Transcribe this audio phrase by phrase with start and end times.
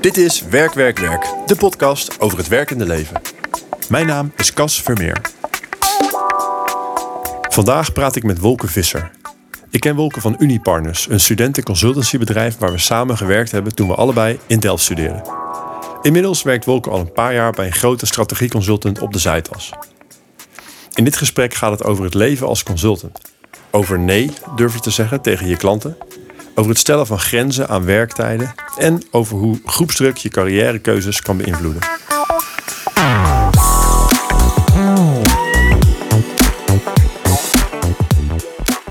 [0.00, 3.20] Dit is Werk, Werk, Werk, de podcast over het werkende leven.
[3.88, 5.20] Mijn naam is Cas Vermeer.
[7.48, 9.10] Vandaag praat ik met Wolke Visser.
[9.70, 14.38] Ik ken Wolke van Unipartners, een studentenconsultancybedrijf waar we samen gewerkt hebben toen we allebei
[14.46, 15.22] in Delft studeerden.
[16.02, 19.70] Inmiddels werkt Wolke al een paar jaar bij een grote strategieconsultant op de Zuidas.
[20.94, 23.20] In dit gesprek gaat het over het leven als consultant.
[23.70, 25.96] Over nee durven te zeggen tegen je klanten.
[26.54, 28.54] Over het stellen van grenzen aan werktijden.
[28.78, 31.82] En over hoe groepsdruk je carrièrekeuzes kan beïnvloeden.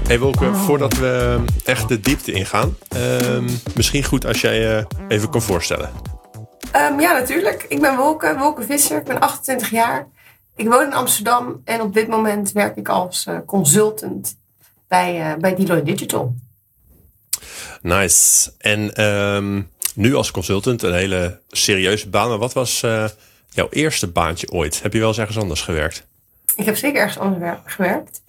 [0.07, 5.29] Hey Wolke, voordat we echt de diepte ingaan, ehm, misschien goed als jij je even
[5.29, 5.90] kan voorstellen.
[6.76, 7.65] Um, ja, natuurlijk.
[7.70, 8.98] Ik ben Wolke, Wolke Visser.
[8.98, 10.07] Ik ben 28 jaar.
[10.55, 14.38] Ik woon in Amsterdam en op dit moment werk ik als uh, consultant
[14.88, 16.35] bij, uh, bij Deloitte Digital.
[17.81, 18.51] Nice.
[18.57, 22.29] En um, nu als consultant een hele serieuze baan.
[22.29, 23.05] Maar wat was uh,
[23.49, 24.81] jouw eerste baantje ooit?
[24.81, 26.07] Heb je wel eens ergens anders gewerkt?
[26.55, 28.21] Ik heb zeker ergens anders gewerkt.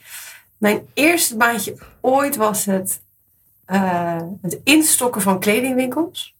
[0.58, 3.00] Mijn eerste baantje ooit was het,
[4.42, 6.34] het instokken van kledingwinkels.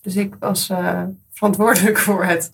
[0.00, 0.70] Dus ik was
[1.32, 2.52] verantwoordelijk voor het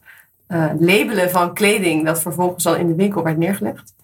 [0.48, 3.94] uh, labelen van kleding dat vervolgens al in de winkel werd neergelegd.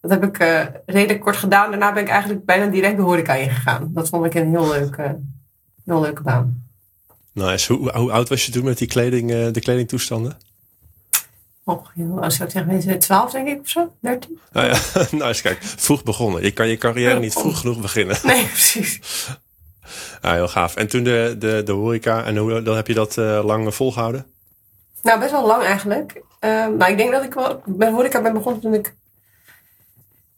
[0.00, 1.70] Dat heb ik uh, redelijk kort gedaan.
[1.70, 3.90] Daarna ben ik eigenlijk bijna direct de horeca ingegaan.
[3.94, 5.18] Dat vond ik een heel leuke,
[5.84, 6.62] heel leuke baan.
[7.32, 7.72] Nice.
[7.72, 10.38] Hoe, hoe oud was je toen met die kleding, uh, de kledingtoestanden?
[11.64, 11.86] Oh,
[12.20, 14.38] als ik zeg mensen 12 denk ik of zo, 13.
[14.52, 14.78] Nou ja,
[15.26, 15.42] nice.
[15.42, 16.42] Kijk, vroeg begonnen.
[16.42, 18.16] Je kan je carrière niet vroeg genoeg beginnen.
[18.22, 19.00] Nee, precies.
[20.22, 20.76] Ja, heel gaaf.
[20.76, 24.26] En toen de, de, de horeca, en hoe dan heb je dat uh, lang volgehouden?
[25.02, 26.12] Nou, best wel lang eigenlijk.
[26.40, 28.94] Um, nou, ik denk dat ik wel bij horeca ben begonnen toen ik,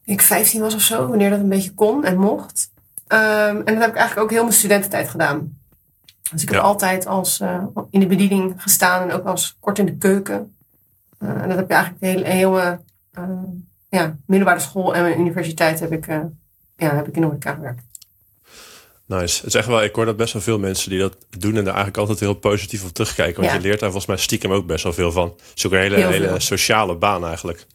[0.05, 2.70] ik 15 was of zo, wanneer dat een beetje kon en mocht.
[3.08, 5.58] Um, en dat heb ik eigenlijk ook heel mijn studententijd gedaan.
[6.33, 6.64] Dus ik heb ja.
[6.64, 10.56] altijd als, uh, in de bediening gestaan en ook als kort in de keuken.
[11.22, 12.80] Uh, en dat heb ik eigenlijk de hele, hele
[13.19, 13.28] uh,
[13.89, 16.07] ja, middelbare school en mijn universiteit heb ik,
[16.77, 17.83] ja, heb ik in de horeca gewerkt.
[19.07, 19.36] Nice.
[19.36, 21.64] Het is echt wel, ik hoor dat best wel veel mensen die dat doen en
[21.64, 23.40] daar eigenlijk altijd heel positief op terugkijken.
[23.40, 23.58] Want Ja.
[23.58, 25.29] je leert daar volgens mij stiekem ook best wel veel van.
[25.36, 27.67] Het is ook een hele, hele sociale baan eigenlijk.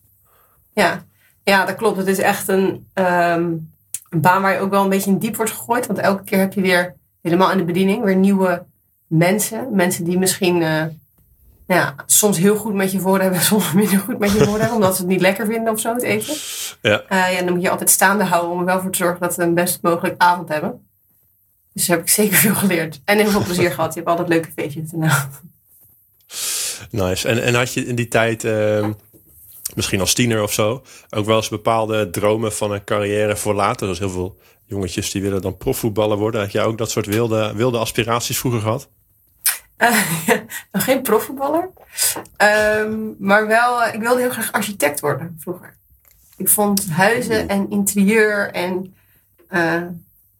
[0.74, 1.06] Ja.
[1.44, 1.98] ja, dat klopt.
[1.98, 3.44] Het is echt een, ehm,
[4.10, 5.88] een baan waar je ook wel een beetje in diep wordt gegooid.
[5.88, 8.66] Want elke keer heb je weer helemaal in de bediening weer nieuwe
[9.08, 9.76] mensen.
[9.76, 10.84] Mensen die misschien eh,
[11.68, 14.60] nou ja, soms heel goed met je voor hebben, soms minder goed met je voor
[14.60, 16.36] hebben, omdat ze het niet lekker vinden of zo, het eten.
[16.82, 17.04] Ja.
[17.08, 19.34] Eh, ja, dan moet je altijd staande houden om er wel voor te zorgen dat
[19.34, 20.88] ze een best mogelijk avond hebben.
[21.74, 23.02] Dus daar heb ik zeker veel geleerd.
[23.06, 23.94] En heel veel plezier gehad.
[23.94, 24.92] Je hebt altijd leuke feestjes.
[24.92, 25.12] Nou,
[26.90, 27.28] Nice.
[27.28, 28.92] En, en had je in die tijd, ehm,
[29.76, 33.88] misschien als tiener of zo, ook wel eens bepaalde dromen van een carrière voor later?
[33.88, 34.38] Er is heel veel
[34.70, 36.42] jongetjes die willen dan profvoetballer worden.
[36.42, 38.90] Had jij ook dat soort wilde, wilde aspiraties vroeger gehad?
[39.78, 40.00] Eh,
[40.72, 41.70] nog geen profvoetballer.
[42.38, 45.78] Ehm, maar wel, eh, ik wilde heel graag architect worden vroeger.
[46.38, 48.96] Ik vond huizen en interieur en
[49.48, 49.82] eh,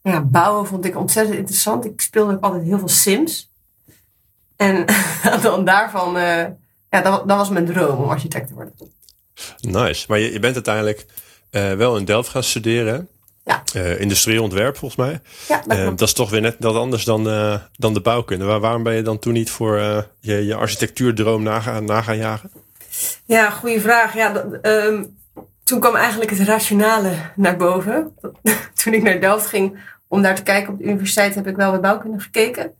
[0.02, 1.84] ja, bouwen vond ik ontzettend interessant.
[1.84, 3.52] Ik speelde ook altijd heel veel Sims.
[4.56, 4.84] En
[5.42, 6.12] dan daarvan,
[6.90, 8.74] ja, dat, dat was mijn droom om architect te worden.
[9.60, 10.04] Nice.
[10.08, 11.06] Maar je, je bent uiteindelijk
[11.50, 13.08] wel in Delft gaan studeren.
[13.44, 13.62] Ja.
[13.74, 15.20] Eh, industrieel ontwerp volgens mij.
[15.48, 18.44] Ja, dat Eh, dat is toch weer net dat anders dan, eh, dan de bouwkunde.
[18.44, 19.78] Waar, waarom ben je dan toen niet voor
[20.20, 22.50] je, je architectuurdroom na, gaan- na gaan jagen?
[23.24, 24.14] Ja, goede vraag.
[24.14, 25.04] Ja, dat, ehm,
[25.64, 28.14] toen kwam eigenlijk het rationale naar boven.
[28.82, 31.70] toen ik naar Delft ging om daar te kijken op de universiteit, heb ik wel
[31.70, 32.72] bij bouwkunde gekeken.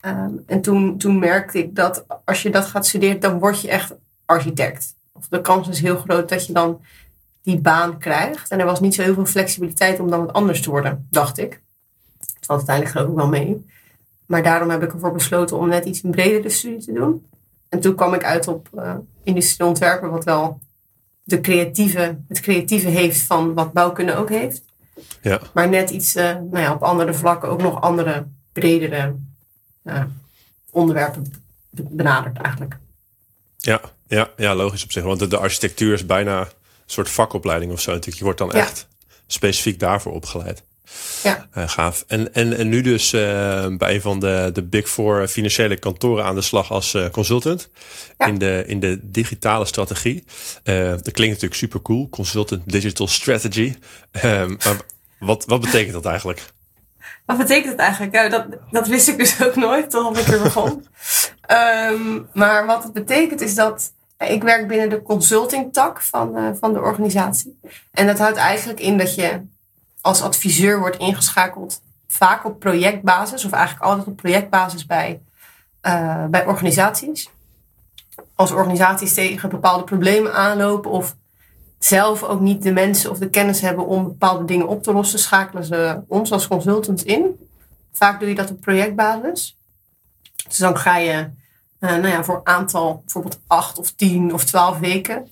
[0.00, 3.68] Ehm, en toen, toen merkte ik dat als je dat gaat studeren, dan word je
[3.68, 3.94] echt
[4.26, 4.94] architect.
[5.12, 6.80] Of de kans is heel groot dat je dan
[7.48, 8.50] die baan krijgt.
[8.50, 11.38] En er was niet zo heel veel flexibiliteit om dan wat anders te worden, dacht
[11.38, 11.60] ik.
[12.18, 13.66] Het valt uiteindelijk geloof ik wel mee.
[14.26, 17.26] Maar daarom heb ik ervoor besloten om net iets een bredere studie te doen.
[17.68, 20.60] En toen kwam ik uit op uh, industrieel ontwerpen, wat wel
[21.22, 24.62] de creatieve, het creatieve heeft van wat bouwkunde ook heeft.
[25.22, 25.40] Ja.
[25.54, 29.14] Maar net iets uh, nou ja, op andere vlakken ook nog andere, bredere
[29.84, 30.02] uh,
[30.70, 31.32] onderwerpen
[31.70, 32.76] benaderd eigenlijk.
[33.56, 35.02] Ja, ja, ja, logisch op zich.
[35.02, 36.48] Want de, de architectuur is bijna
[36.92, 37.90] soort vakopleiding of zo.
[37.90, 38.16] Natuurlijk.
[38.18, 38.54] Je wordt dan Ja.
[38.54, 38.86] echt
[39.26, 40.62] specifiek daarvoor opgeleid.
[41.22, 41.46] Ja.
[41.52, 42.04] Eh, gaaf.
[42.06, 43.20] En, en, en nu dus eh,
[43.76, 47.70] bij een van de, de Big Four financiële kantoren aan de slag als eh, consultant.
[48.18, 48.26] Ja.
[48.26, 50.24] In, de, in de digitale strategie.
[50.62, 52.08] Dat klinkt natuurlijk super cool.
[52.08, 53.74] Consultant Digital Strategy.
[54.10, 54.76] Ehm, maar
[55.18, 56.42] wat, wat betekent dat eigenlijk?
[57.26, 58.14] Wat betekent het eigenlijk?
[58.14, 60.86] Ja, dat, dat wist ik dus ook nooit totdat ik er begon.
[61.92, 66.50] um, maar wat het betekent is dat ik werk binnen de consulting tak van, uh,
[66.60, 67.60] van de organisatie.
[67.90, 69.42] En dat houdt eigenlijk in dat je
[70.00, 75.20] als adviseur wordt ingeschakeld vaak op projectbasis of eigenlijk altijd op projectbasis bij
[75.80, 77.30] eh, bij organisaties.
[78.34, 81.16] Als organisaties tegen bepaalde problemen aanlopen of
[81.78, 85.18] zelf ook niet de mensen of de kennis hebben om bepaalde dingen op te lossen,
[85.18, 87.48] schakelen ze ons als consultants in.
[87.92, 89.56] Vaak doe je dat op projectbasis.
[90.48, 91.28] Dus dan ga je
[91.80, 95.28] uh, nou ja, voor een aantal, bijvoorbeeld acht of tien of twaalf weken,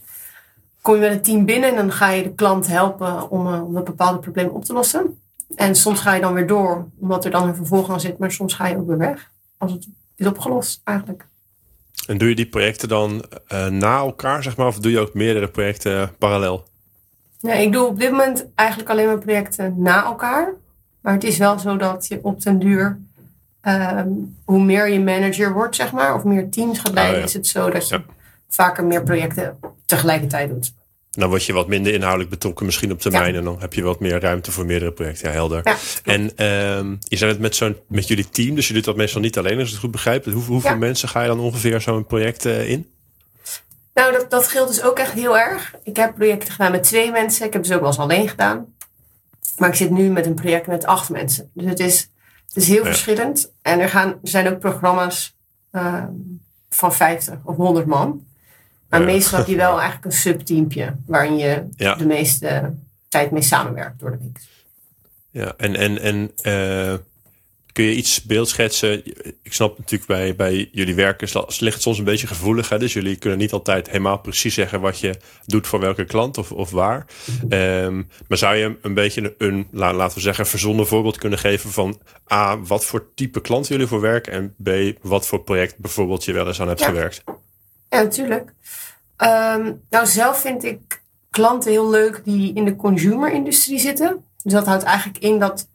[0.82, 3.64] kom je met een team binnen en dan ga je de klant helpen om, uh,
[3.64, 5.20] om een bepaalde probleem op te lossen.
[5.54, 8.32] En soms ga je dan weer door, omdat er dan een vervolg aan zit, maar
[8.32, 11.26] soms ga je ook weer weg als het is opgelost eigenlijk.
[12.06, 15.14] En doe je die projecten dan uh, na elkaar, zeg maar, of doe je ook
[15.14, 16.68] meerdere projecten parallel?
[17.40, 20.54] Nee, ik doe op dit moment eigenlijk alleen maar projecten na elkaar.
[21.00, 23.00] Maar het is wel zo dat je op den duur,
[23.66, 27.26] um, hoe meer je manager wordt, zeg maar, of meer teams gaat leiden, oh, ja.
[27.26, 28.04] is het zo dat je ja.
[28.48, 30.72] vaker meer projecten tegelijkertijd doet.
[31.10, 33.32] Dan word je wat minder inhoudelijk betrokken misschien op termijn.
[33.32, 33.38] Ja.
[33.38, 35.28] En dan heb je wat meer ruimte voor meerdere projecten.
[35.28, 35.60] Ja, helder.
[35.64, 36.46] Ja, en
[36.78, 38.54] um, je zei het met, zo'n, met jullie team.
[38.54, 40.24] Dus je doet dat meestal niet alleen, als ik het goed begrijp.
[40.24, 40.76] Hoe, hoeveel ja.
[40.76, 42.90] mensen ga je dan ongeveer zo'n project uh, in?
[43.94, 45.74] Nou, dat, dat geldt dus ook echt heel erg.
[45.82, 47.46] Ik heb projecten gedaan met twee mensen.
[47.46, 48.74] Ik heb dus ook wel eens alleen gedaan.
[49.56, 51.50] Maar ik zit nu met een project met acht mensen.
[51.54, 52.08] Dus het is,
[52.56, 53.52] het is heel verschillend.
[53.62, 55.36] En er, gaan, er zijn ook programma's
[55.72, 56.04] uh,
[56.70, 58.26] van 50 of 100 man.
[58.88, 59.06] Maar ja.
[59.06, 61.94] meestal heb je wel eigenlijk een subteampje waarin je ja.
[61.94, 62.74] de meeste
[63.08, 64.40] tijd mee samenwerkt door de week.
[65.30, 66.98] Ja, en, en, en uh,
[67.76, 69.02] kun je iets beeldschetsen?
[69.42, 72.68] Ik snap natuurlijk bij, bij jullie werkers ligt het soms een beetje gevoelig.
[72.68, 72.78] Hè?
[72.78, 75.14] Dus jullie kunnen niet altijd helemaal precies zeggen wat je
[75.46, 77.06] doet voor welke klant of, of waar.
[77.48, 82.00] Um, maar zou je een beetje een, laten we zeggen, verzonnen voorbeeld kunnen geven van
[82.32, 86.32] A, wat voor type klant jullie voor werken en B, wat voor project bijvoorbeeld je
[86.32, 86.86] wel eens aan hebt ja.
[86.86, 87.22] gewerkt?
[87.88, 88.52] Ja, natuurlijk.
[89.18, 94.24] Um, nou, zelf vind ik klanten heel leuk die in de consumer-industrie zitten.
[94.42, 95.68] Dus dat houdt eigenlijk in dat,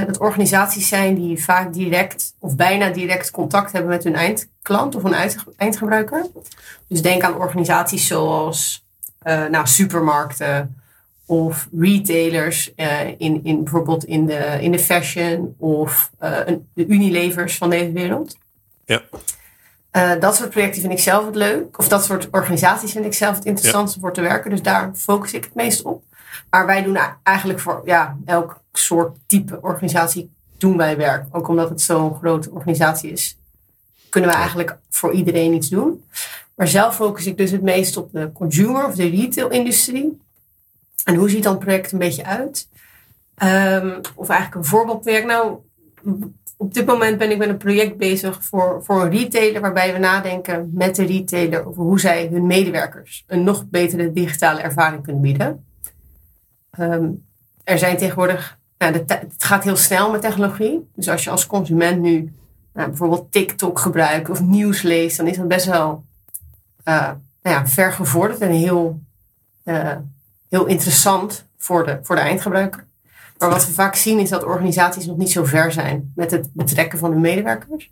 [0.00, 5.04] dat organisaties zijn die vaak direct of bijna direct contact hebben met hun eindklant of
[5.04, 6.26] een eindgebruiker.
[6.86, 8.84] Dus denk aan organisaties zoals
[9.24, 10.82] uh, nou, supermarkten
[11.26, 16.10] of retailers uh, in, in bijvoorbeeld in de, in de fashion of
[16.74, 18.36] de Unilevers van deze wereld.
[18.84, 19.02] Ja.
[20.18, 21.78] Dat soort projecten vind ik zelf het leuk.
[21.78, 24.04] Of dat soort organisaties vind ik zelf het interessantste ja.
[24.04, 24.50] voor te werken.
[24.50, 26.02] Dus daar focus ik het meest op.
[26.50, 31.26] Maar wij doen eigenlijk voor ja, elk soort type organisatie doen wij werk.
[31.30, 33.38] Ook omdat het zo'n grote organisatie is,
[34.08, 36.04] kunnen we eigenlijk voor iedereen iets doen.
[36.54, 40.20] Maar zelf focus ik dus het meest op de consumer of de retail-industrie.
[41.04, 42.68] En hoe ziet dan het project een beetje uit?
[43.42, 45.26] Um, of eigenlijk een voorbeeldproject.
[45.26, 45.56] Nou,
[46.56, 49.98] op dit moment ben ik met een project bezig voor, voor een retailer waarbij we
[49.98, 55.22] nadenken met de retailer over hoe zij hun medewerkers een nog betere digitale ervaring kunnen
[55.22, 55.64] bieden.
[56.78, 57.24] Um,
[57.64, 58.58] er zijn tegenwoordig,
[58.90, 60.90] nou, het gaat heel snel met technologie.
[60.94, 62.32] Dus als je als consument nu
[62.72, 66.04] nou, bijvoorbeeld TikTok gebruikt of nieuws leest, dan is dat best wel
[66.84, 67.10] uh,
[67.42, 69.00] nou ja, ver gevorderd en heel,
[69.64, 69.96] uh,
[70.48, 72.84] heel interessant voor de, voor de eindgebruiker.
[73.38, 76.48] Maar wat we vaak zien is dat organisaties nog niet zo ver zijn met het
[76.52, 77.90] betrekken van hun medewerkers.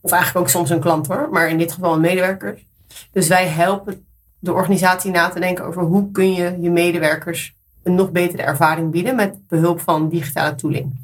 [0.00, 2.66] Of eigenlijk ook soms een klant hoor, maar in dit geval een medewerkers.
[3.12, 4.06] Dus wij helpen
[4.38, 7.57] de organisatie na te denken over hoe kun je je medewerkers
[7.88, 10.96] een nog betere ervaring bieden met behulp van digitale tooling.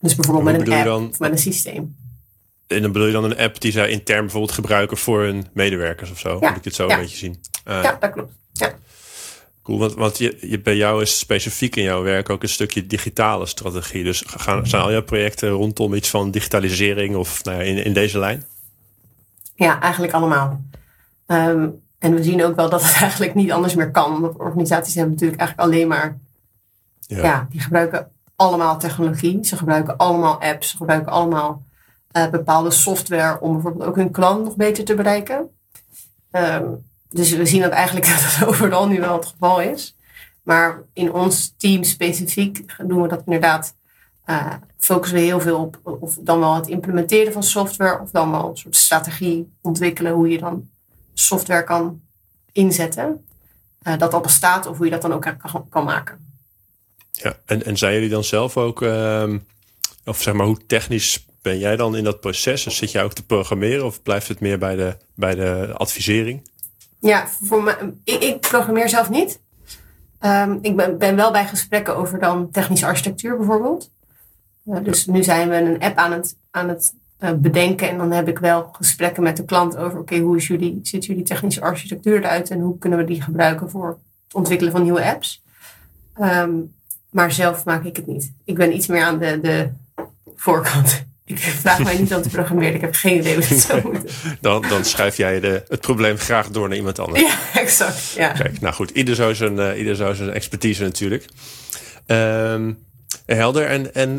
[0.00, 1.96] Dus bijvoorbeeld met een app dan, of met een systeem.
[2.66, 6.10] En dan bedoel je dan een app die zij intern bijvoorbeeld gebruiken voor hun medewerkers
[6.10, 6.36] of zo?
[6.40, 6.94] Ja, Moet ik het zo ja.
[6.94, 7.40] een beetje zien?
[7.68, 8.32] Uh, ja, dat klopt.
[8.52, 8.74] Ja.
[9.62, 12.86] Cool, want, want je, je, bij jou is specifiek in jouw werk ook een stukje
[12.86, 14.04] digitale strategie.
[14.04, 17.92] Dus gaan, zijn al jouw projecten rondom iets van digitalisering of nou ja, in, in
[17.92, 18.44] deze lijn?
[19.54, 20.60] Ja, eigenlijk allemaal.
[21.26, 24.20] Um, en we zien ook wel dat het eigenlijk niet anders meer kan.
[24.20, 26.18] Want organisaties hebben natuurlijk eigenlijk alleen maar...
[26.98, 29.44] Ja, ja die gebruiken allemaal technologie.
[29.44, 30.70] Ze gebruiken allemaal apps.
[30.70, 31.62] Ze gebruiken allemaal
[32.12, 35.50] uh, bepaalde software om bijvoorbeeld ook hun klant nog beter te bereiken.
[36.32, 39.96] Um, dus we zien dat eigenlijk dat het overal nu wel het geval is.
[40.42, 43.76] Maar in ons team specifiek doen we dat inderdaad.
[44.26, 48.30] Uh, focussen we heel veel op of dan wel het implementeren van software, of dan
[48.30, 50.68] wel een soort strategie ontwikkelen hoe je dan
[51.18, 52.00] software kan
[52.52, 53.24] inzetten.
[53.82, 56.26] Uh, dat al bestaat, of hoe je dat dan ook kan, kan maken.
[57.10, 59.34] Ja, en, en zijn jullie dan zelf ook, uh,
[60.04, 62.66] of zeg maar, hoe technisch ben jij dan in dat proces?
[62.66, 66.48] Zit jij ook te programmeren of blijft het meer bij de, bij de advisering?
[67.00, 69.40] Ja, voor me, ik, ik programmeer zelf niet.
[70.20, 73.90] Um, ik ben, ben, wel bij gesprekken over dan technische architectuur bijvoorbeeld.
[74.66, 78.10] Uh, dus nu zijn we een app aan het, aan het uh, bedenken en dan
[78.10, 81.22] heb ik wel gesprekken met de klant over oké, okay, hoe is jullie, ziet jullie
[81.22, 85.42] technische architectuur eruit en hoe kunnen we die gebruiken voor het ontwikkelen van nieuwe apps.
[86.20, 86.76] Um,
[87.10, 88.32] maar zelf maak ik het niet.
[88.44, 89.70] Ik ben iets meer aan de, de
[90.36, 91.06] voorkant.
[91.24, 92.74] Ik vraag mij niet aan te programmeren.
[92.74, 94.10] Ik heb geen idee hoe het zou moeten.
[94.40, 97.20] Dan, dan schuif jij de, het probleem graag door naar iemand anders.
[97.20, 98.12] Ja, exact.
[98.16, 98.28] Ja.
[98.28, 98.90] Kijk, nou goed.
[98.90, 101.24] Ieder zo zijn, uh, ieder zo zijn expertise natuurlijk.
[102.06, 102.78] Um,
[103.26, 103.66] helder.
[103.66, 104.10] En, en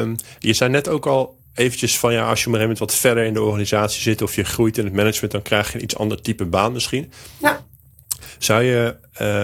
[0.00, 2.12] um, je zei net ook al eventjes van...
[2.12, 4.22] ja, als je op een gegeven moment wat verder in de organisatie zit...
[4.22, 5.32] of je groeit in het management...
[5.32, 7.12] dan krijg je een iets ander type baan misschien.
[7.38, 7.64] Ja.
[8.38, 8.96] Zou je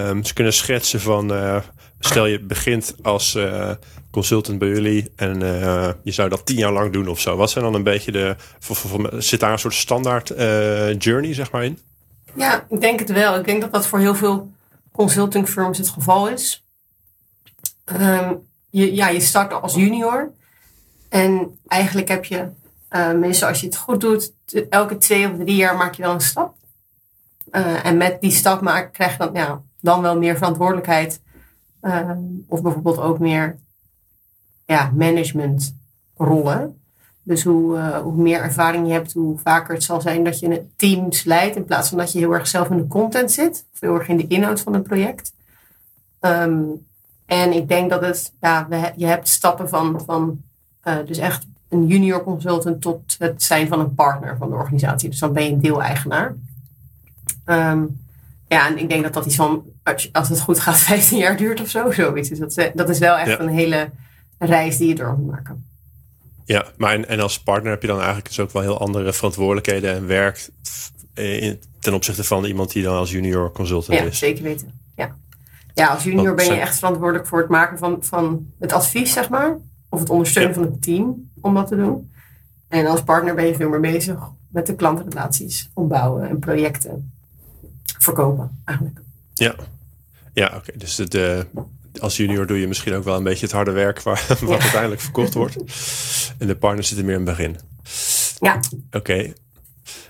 [0.09, 1.33] um, kunnen schetsen van...
[1.33, 1.57] Uh,
[1.99, 3.71] stel je begint als uh,
[4.11, 7.37] consultant bij jullie en uh, je zou dat tien jaar lang doen of zo.
[7.37, 8.37] Wat zijn dan een beetje de.
[8.59, 10.29] Voor, voor, zit daar een soort standaard
[10.99, 11.79] journey, zeg maar, in?
[12.35, 13.39] Ja, ik denk het wel.
[13.39, 14.51] Ik denk dat dat voor heel veel
[14.93, 16.65] consulting firms het geval is.
[18.01, 20.33] Um, je, ja, je start als junior.
[21.13, 22.49] En eigenlijk heb je,
[22.91, 24.33] uh, meestal als je het goed doet,
[24.69, 26.55] elke twee of drie jaar maak je wel een stap.
[27.51, 31.21] Uh, en met die stap maak, krijg je dan, ja, dan wel meer verantwoordelijkheid.
[31.83, 32.11] Uh,
[32.47, 33.59] of bijvoorbeeld ook meer
[34.65, 36.81] ja, managementrollen.
[37.23, 41.25] Dus hoe, hoe meer ervaring je hebt, hoe vaker het zal zijn dat je teams
[41.25, 41.57] leidt.
[41.57, 43.67] In plaats van dat je heel erg zelf in de content zit.
[43.73, 45.33] Of heel erg in de inhoud van het project.
[46.21, 46.87] Um,
[47.27, 48.67] en ik denk dat het, ja,
[48.97, 50.43] je hebt stappen van, van
[50.85, 55.09] uh, dus echt een junior consultant tot het zijn van een partner van de organisatie.
[55.09, 56.35] Dus dan ben je een deeleigenaar.
[57.47, 58.01] Um,
[58.49, 59.65] ja, en ik denk dat dat iets van,
[60.13, 61.91] als het goed gaat, 15 jaar duurt of zo.
[61.91, 62.29] Zoiets.
[62.29, 63.41] Dus dat, dat is wel echt ja.
[63.41, 63.91] een hele
[64.39, 65.67] reis die je door moet maken.
[66.45, 69.13] Ja, maar en, en als partner heb je dan eigenlijk dus ook wel heel andere
[69.13, 70.49] verantwoordelijkheden en werk
[71.15, 74.19] in, ten opzichte van iemand die dan als junior consultant ja, is.
[74.19, 74.81] Zeker weten.
[74.97, 75.17] Ja.
[75.75, 79.29] ja, als junior ben je echt verantwoordelijk voor het maken van, van het advies, zeg
[79.29, 79.57] maar.
[79.93, 82.11] Of het ondersteunen van het team om dat te doen.
[82.69, 84.19] En als partner ben je veel meer bezig
[84.49, 87.13] met de klantrelaties opbouwen en projecten
[87.99, 89.01] verkopen eigenlijk.
[89.35, 89.55] Ja,
[90.33, 90.57] ja oké.
[90.57, 90.75] Okay.
[90.77, 91.47] Dus de,
[92.01, 94.59] als junior doe je misschien ook wel een beetje het harde werk waar, wat ja.
[94.59, 95.57] uiteindelijk verkocht wordt.
[96.39, 97.57] En de partners zitten meer in het begin.
[98.39, 98.61] Ja.
[98.87, 99.35] Oké, okay.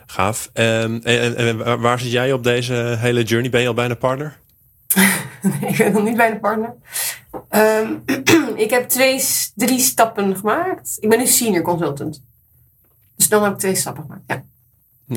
[0.07, 0.51] gaaf.
[0.55, 3.51] Um, en, en, en, waar zit jij op deze hele journey?
[3.51, 4.39] Ben je al bijna partner?
[5.43, 6.75] nee, ik ben nog niet bijna partner.
[7.51, 8.03] Um,
[8.65, 9.23] ik heb twee,
[9.55, 10.97] drie stappen gemaakt.
[11.01, 12.23] Ik ben nu senior consultant.
[13.17, 14.45] Dus dan heb ik twee stappen gemaakt, ja.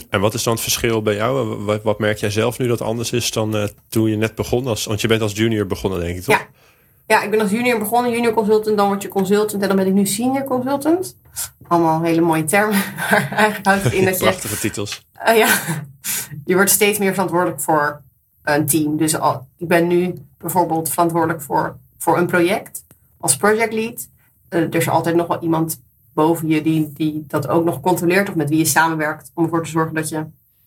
[0.10, 1.56] En wat is dan het verschil bij jou?
[1.64, 4.68] Wat, wat merk jij zelf nu dat anders is dan uh, toen je net begon?
[4.68, 6.38] Als, want je bent als junior begonnen, denk ik, toch?
[6.38, 6.48] Ja.
[7.08, 8.78] ja, ik ben als junior begonnen, junior consultant.
[8.78, 11.18] Dan word je consultant en dan ben ik nu senior consultant.
[11.68, 12.76] Allemaal hele mooie termen.
[13.12, 14.24] Maar eigenlijk houdt het in dat je...
[14.24, 15.06] Prachtige titels.
[15.28, 15.60] Uh, ja,
[16.46, 18.02] je wordt steeds meer verantwoordelijk voor
[18.44, 18.98] een team.
[18.98, 22.84] Dus al, ik ben nu bijvoorbeeld verantwoordelijk voor, voor een project
[23.18, 24.08] als project lead.
[24.50, 25.82] Uh, er is altijd nog wel iemand
[26.14, 29.64] boven je die, die dat ook nog controleert of met wie je samenwerkt om ervoor
[29.64, 30.26] te zorgen dat je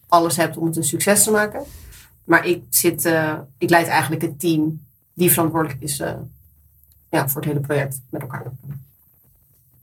[0.09, 1.63] alles hebt om het een succes te maken.
[2.25, 6.13] Maar ik zit, uh, ik leid eigenlijk het team die verantwoordelijk is uh,
[7.11, 8.45] ja, voor het hele project met elkaar.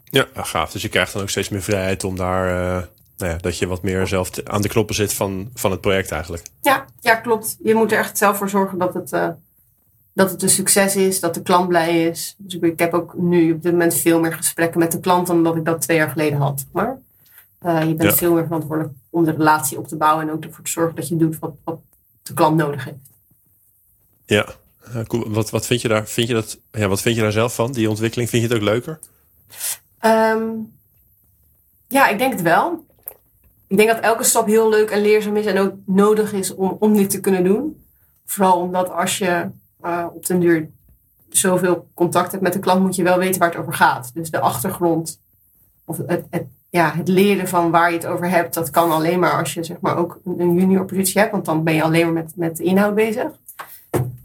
[0.03, 0.71] Ja, gaaf.
[0.71, 3.67] Dus je krijgt dan ook steeds meer vrijheid om daar, uh, nou ja, dat je
[3.67, 6.47] wat meer zelf aan de knoppen zit van, van het project eigenlijk.
[6.61, 7.57] Ja, ja, klopt.
[7.63, 9.35] Je moet er echt zelf voor zorgen dat het
[10.15, 12.35] dat het een succes is, dat de klant blij is.
[12.37, 15.43] Dus ik heb ook nu op dit moment veel meer gesprekken met de klant dan
[15.43, 16.65] dat ik dat twee jaar geleden had.
[16.71, 16.97] Maar
[17.65, 18.15] uh, je bent ja.
[18.15, 21.07] veel meer verantwoordelijk om de relatie op te bouwen en ook ervoor te zorgen dat
[21.07, 21.79] je doet wat, wat
[22.23, 22.97] de klant nodig heeft.
[24.25, 24.55] Ja,
[25.07, 25.29] cool.
[25.29, 27.71] wat, wat, vind je daar, vind je dat, ja, wat vind je daar zelf van,
[27.71, 28.29] die ontwikkeling?
[28.29, 28.99] Vind je het ook leuker?
[30.05, 30.73] Um,
[31.87, 32.85] ja, ik denk het wel.
[33.67, 36.77] Ik denk dat elke stap heel leuk en leerzaam is en ook nodig is om,
[36.79, 37.85] om dit te kunnen doen.
[38.25, 39.49] Vooral omdat als je
[39.85, 40.69] uh, op den duur
[41.29, 44.11] zoveel contact hebt met de klant, moet je wel weten waar het over gaat.
[44.13, 45.21] Dus de achtergrond
[45.85, 46.25] of het,
[46.69, 49.63] ja, het leren van waar je het over hebt, dat kan alleen maar als je
[49.63, 52.57] zeg maar, ook een junior positie hebt, want dan ben je alleen maar met, met
[52.57, 53.31] de inhoud bezig.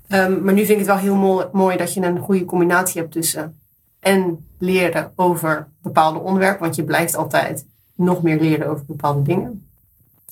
[0.09, 3.13] Um, maar nu vind ik het wel heel mooi, dat je een goede combinatie hebt
[3.13, 3.61] tussen
[4.01, 9.67] en leren over bepaalde onderwerpen, want je blijft altijd nog meer leren over bepaalde dingen.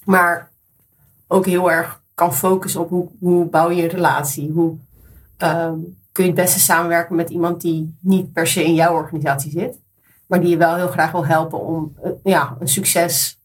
[0.05, 0.51] Maar
[1.27, 4.77] ook heel erg kan focussen op hoe, hoe bouw je een relatie, hoe
[5.39, 9.51] um, kun je het beste samenwerken met iemand die niet per se in jouw organisatie
[9.51, 9.79] zit,
[10.27, 13.39] maar die je wel heel graag wil helpen om uh, ja, een succes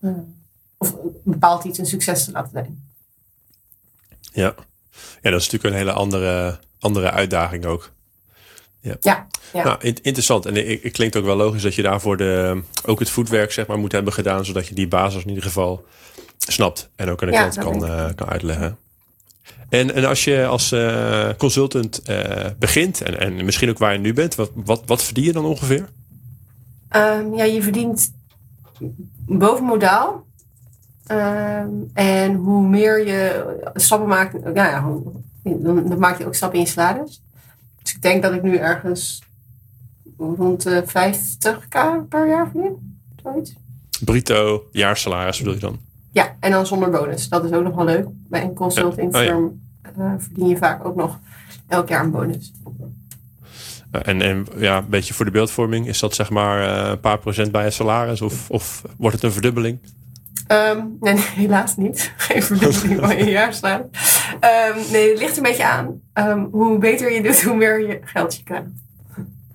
[0.00, 0.12] uh,
[0.76, 2.88] of een bepaald iets een succes te laten zijn.
[4.32, 4.54] Ja.
[5.22, 7.90] ja, dat is natuurlijk een hele andere, andere uitdaging ook.
[8.80, 9.64] Ja, ja, ja.
[9.64, 10.46] Nou, interessant.
[10.46, 13.78] En het klinkt ook wel logisch dat je daarvoor de, ook het voetwerk zeg maar,
[13.78, 15.84] moet hebben gedaan, zodat je die basis in ieder geval
[16.38, 17.82] snapt en ook aan de Ja, klant kan, ik.
[17.82, 18.78] eh, kan uitleggen.
[19.68, 23.98] En, en als je als eh, consultant eh, begint, en, en misschien ook waar je
[23.98, 25.88] nu bent, wat, wat, wat verdien je dan ongeveer?
[26.96, 28.12] Um, ja, je verdient
[29.26, 30.26] boven modaal.
[31.10, 34.80] Um, en hoe meer je stappen maakt, ja, ja,
[35.42, 37.22] dan, dan maak je ook stappen in je salaris.
[37.82, 39.22] Dus ik denk dat ik nu ergens
[40.18, 43.00] rond de 50k per jaar verdienen.
[43.22, 43.54] Zoiets.
[44.04, 45.78] Bruto jaarsalaris bedoel je dan?
[46.12, 47.28] Ja, en dan zonder bonus.
[47.28, 48.06] Dat is ook nog wel leuk.
[48.28, 49.14] Bij een consulting.
[49.14, 51.18] Oh, firm eh, verdien je vaak ook nog
[51.68, 52.52] elk jaar een bonus.
[53.92, 55.86] Uh, En, en ja, een beetje voor de beeldvorming.
[55.86, 58.20] Is dat zeg maar eh, een paar procent bij het salaris?
[58.22, 59.78] Of, of wordt het een verdubbeling?
[60.46, 62.12] Ehm, nee, nee, helaas niet.
[62.16, 63.86] Geen verdubbeling van je jaarsalaris.
[64.40, 66.00] Ehm nee, het ligt een beetje aan.
[66.12, 68.66] Ehm, hoe beter je doet, hoe meer je geld je krijgt.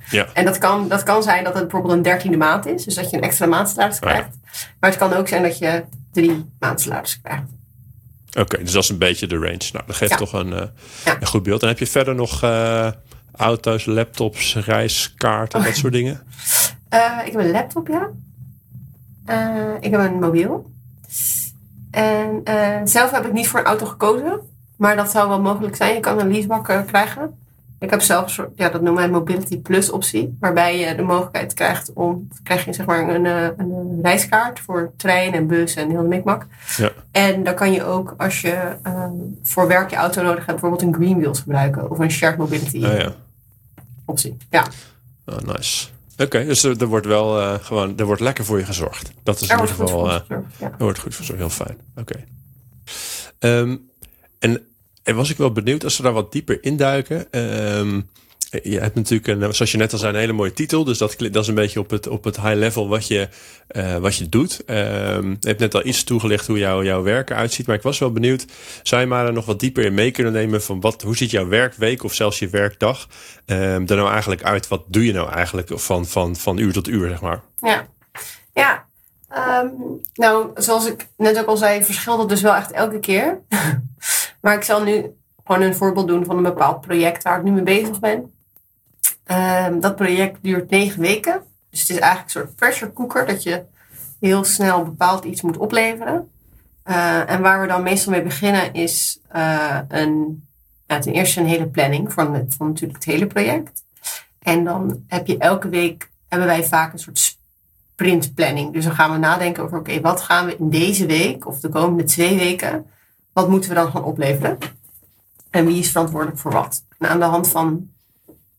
[0.10, 0.28] Ja.
[0.34, 2.84] En dat kan, dat kan zijn dat het bijvoorbeeld een dertiende maand is.
[2.84, 4.16] Dus dat je een extra maandsalaris Oh ja.
[4.16, 4.38] krijgt.
[4.80, 5.84] Maar het kan ook zijn dat je
[6.16, 7.20] drie krijgt.
[8.40, 9.70] Oké, dus dat is een beetje de range.
[9.74, 10.18] Nou, dat geeft Ja.
[10.18, 10.68] toch een, eh,
[11.06, 11.18] Ja.
[11.22, 11.62] een goed beeld.
[11.62, 12.92] En heb je verder nog eh,
[13.36, 15.66] auto's, laptops, reiskaarten, Oh.
[15.66, 16.22] dat soort dingen?
[16.90, 18.10] Eh, ik heb een laptop, ja.
[19.80, 20.72] Ik heb een mobiel.
[21.92, 22.42] En
[22.88, 24.40] zelf heb ik niet voor een auto gekozen.
[24.78, 25.94] Maar dat zou wel mogelijk zijn.
[25.94, 27.38] Je kan een leasebak krijgen.
[27.86, 30.38] Ik heb zelf een soort, ja, dat noemen wij Mobility Plus optie.
[30.40, 35.34] Waarbij je de mogelijkheid krijgt om, krijg je zeg maar een, een reiskaart voor trein
[35.34, 36.46] en bus en heel de mikmak.
[36.78, 36.92] Ja.
[37.12, 39.12] En dan kan je ook, als je ehm,
[39.44, 41.92] voor werk je auto nodig hebt, bijvoorbeeld een Green Wheels gebruiken.
[41.92, 43.16] Of een Shared Mobility Oh ja,
[44.06, 44.38] optie.
[44.50, 44.66] Ja,
[45.26, 45.88] oh, nice.
[46.18, 49.12] Oké, dus er, er wordt wel eh, gewoon, er wordt lekker voor je gezorgd.
[49.24, 50.26] Dat is er in ieder geval, ja.
[50.60, 51.78] er wordt goed voor zo heel fijn.
[51.96, 52.24] Oké.
[53.40, 53.76] Ehm,
[54.40, 54.62] en,
[55.06, 57.32] en was ik wel benieuwd als we daar wat dieper induiken.
[57.32, 58.02] Ehm
[58.64, 60.84] je hebt natuurlijk, zoals je net al zei, een hele mooie titel.
[60.84, 63.30] Dus dat, dat is een beetje op het, op het high level wat je,
[63.68, 64.66] eh, wat je doet.
[64.66, 67.68] Ehm je hebt net al iets toegelicht hoe jouw jouw werk eruit.
[67.68, 68.46] Maar ik was wel benieuwd,
[68.84, 71.32] zou je maar er nog wat dieper in mee kunnen nemen van wat, hoe ziet
[71.32, 73.08] jouw werkweek of zelfs je werkdag
[73.46, 74.68] ehm er nou eigenlijk uit?
[74.68, 77.42] Wat doe je nou eigenlijk van, van, van uur tot uur, zeg maar?
[77.62, 77.88] Ja,
[78.54, 78.86] ja.
[80.14, 83.40] Nou, zoals ik net ook al zei, verschilt het dus wel echt elke keer.
[84.46, 87.52] maar ik zal nu gewoon een voorbeeld doen van een bepaald project waar ik nu
[87.52, 88.34] mee bezig ben.
[89.24, 91.42] Ehm, dat project duurt negen weken.
[91.70, 93.64] Dus het is eigenlijk een soort pressure cooker dat je
[94.20, 96.32] heel snel bepaald iets moet opleveren.
[96.84, 100.44] Eh, en waar we dan meestal mee beginnen is eh, een,
[100.88, 103.84] ja, ten eerste een hele planning van, het, van natuurlijk het hele project.
[104.40, 107.38] En dan heb je elke week, hebben wij vaak een soort
[107.94, 108.74] sprintplanning.
[108.74, 111.70] Dus dan gaan we nadenken over, oké, wat gaan we in deze week of de
[111.70, 112.86] komende twee weken,
[113.36, 114.58] wat moeten we dan gaan opleveren?
[115.50, 116.84] En wie is verantwoordelijk voor wat?
[116.98, 117.90] En aan de hand van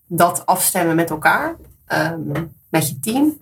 [0.06, 3.40] dat afstemmen met elkaar, ehm, met je team,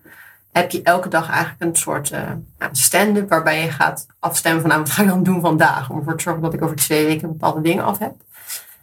[0.53, 2.39] heb je elke dag eigenlijk een soort ja,
[2.73, 5.91] stand-up waarbij je gaat afstemmen van, nou, wat ga ik dan doen vandaag?
[5.91, 8.15] Om ervoor te zorgen dat ik over twee weken bepaalde dingen af heb.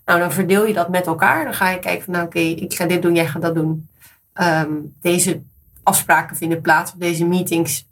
[0.05, 1.43] Nou, dan verdeel je dat met elkaar.
[1.43, 3.89] Dan ga je kijken van, nou oké, ik ga dit doen, jij gaat dat doen.
[4.33, 5.41] Ehm, deze
[5.83, 7.87] afspraken vinden plaats, of deze meetings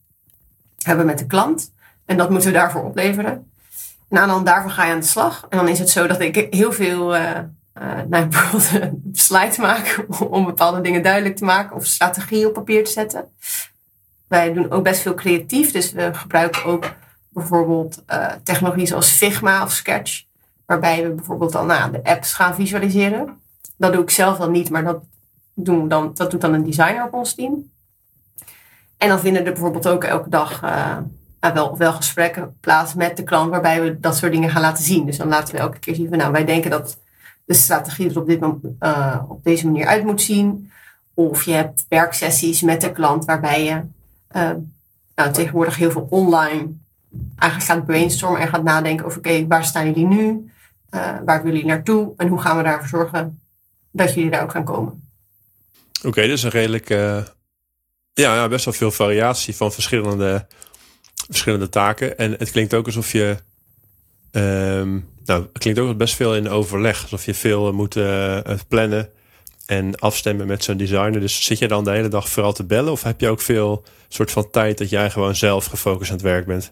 [0.81, 1.71] hebben we met de klant.
[2.05, 3.48] En dat moeten we daarvoor opleveren.
[4.09, 5.45] De hand daarvan ga je aan de slag.
[5.49, 7.07] En dan is het zo dat ik heel veel,
[8.07, 12.83] nou, bijvoorbeeld een slide maak om bepaalde dingen duidelijk te maken of strategie op papier
[12.83, 13.29] te zetten.
[14.27, 16.93] Wij doen ook best veel creatief, dus we gebruiken ook
[17.29, 20.23] bijvoorbeeld eh, technologie zoals Figma of Sketch,
[20.65, 23.41] waarbij we bijvoorbeeld dan nou, de apps gaan visualiseren.
[23.77, 25.03] Dat doe ik zelf dan niet, maar dat,
[25.53, 27.71] doen we dan, dat doet dan een designer op ons team.
[28.97, 31.03] En dan vinden er bijvoorbeeld ook elke dag nou,
[31.39, 35.05] wel, wel gesprekken plaats met de klant, waarbij we dat soort dingen gaan laten zien.
[35.05, 36.97] Dus dan laten we elke keer zien van, nou, wij denken dat
[37.45, 38.39] de strategie er op, dit,
[38.79, 40.71] eh, op deze manier uit moet zien.
[41.13, 43.81] Of je hebt werksessies met de klant waarbij je
[44.27, 44.51] eh,
[45.15, 46.67] nou, tegenwoordig heel veel online
[47.35, 50.51] eigenlijk gaat brainstormen en gaat nadenken over oké, waar staan jullie nu?
[50.89, 52.13] Eh, waar willen jullie naartoe?
[52.17, 53.39] En hoe gaan we ervoor zorgen
[53.91, 55.09] dat jullie daar ook gaan komen?
[56.03, 56.89] Oké, dus een redelijk,
[58.13, 60.47] ja, best wel veel variatie van verschillende,
[61.29, 62.17] verschillende taken.
[62.17, 63.37] En het klinkt ook alsof je,
[64.31, 67.01] ehm, nou, het klinkt ook best veel in overleg.
[67.01, 69.09] Alsof je veel moet eh, plannen
[69.65, 71.19] en afstemmen met zo'n designer.
[71.19, 72.91] Dus zit je dan de hele dag vooral te bellen?
[72.91, 76.25] Of heb je ook veel soort van tijd dat jij gewoon zelf gefocust aan het
[76.25, 76.71] werk bent?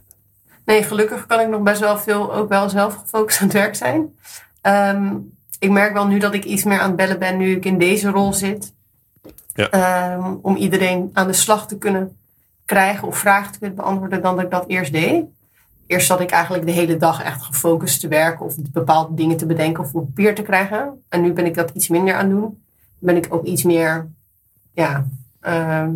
[0.66, 3.76] Nee, gelukkig kan ik nog best wel veel ook wel zelf gefocust aan het werk
[3.76, 4.16] zijn.
[4.62, 5.16] Ehm,
[5.60, 7.78] ik merk wel nu dat ik iets meer aan het bellen ben nu ik in
[7.78, 8.74] deze rol zit.
[9.54, 9.70] Ja.
[9.70, 12.18] Ehm, om iedereen aan de slag te kunnen
[12.68, 15.26] krijgen of vragen te kunnen beantwoorden dan dat ik dat eerst deed.
[15.88, 19.46] Eerst zat ik eigenlijk de hele dag echt gefocust te werken of bepaalde dingen te
[19.46, 21.04] bedenken of op papier te krijgen.
[21.10, 22.64] En nu ben ik dat iets minder aan doen.
[23.00, 24.08] Ben ik ook iets meer,
[24.74, 25.08] ja,
[25.42, 25.96] ehm,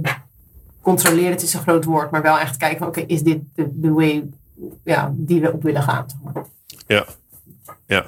[0.82, 4.30] controleren, het is een groot woord, maar wel echt kijken oké, is dit de, way
[4.84, 6.06] ja, die we op willen gaan?
[6.88, 7.06] Ja,
[7.86, 8.06] ja.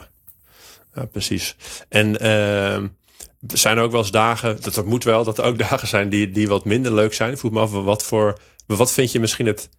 [0.93, 1.58] ja precies.
[1.89, 2.19] En
[3.47, 6.10] er zijn ook wel eens dagen, dat, dat moet wel, dat er ook dagen zijn
[6.10, 7.38] die, die wat minder leuk zijn.
[7.38, 9.69] Vroeg me af, wat voor, wat vind je misschien het,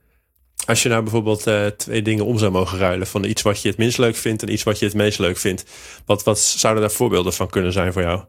[0.66, 3.68] als je nou bijvoorbeeld eh, twee dingen om zou mogen ruilen, van iets wat je
[3.68, 5.64] het minst leuk vindt en iets wat je het meest leuk vindt.
[6.07, 8.25] Wat, wat zouden daar voorbeelden van kunnen zijn voor jou?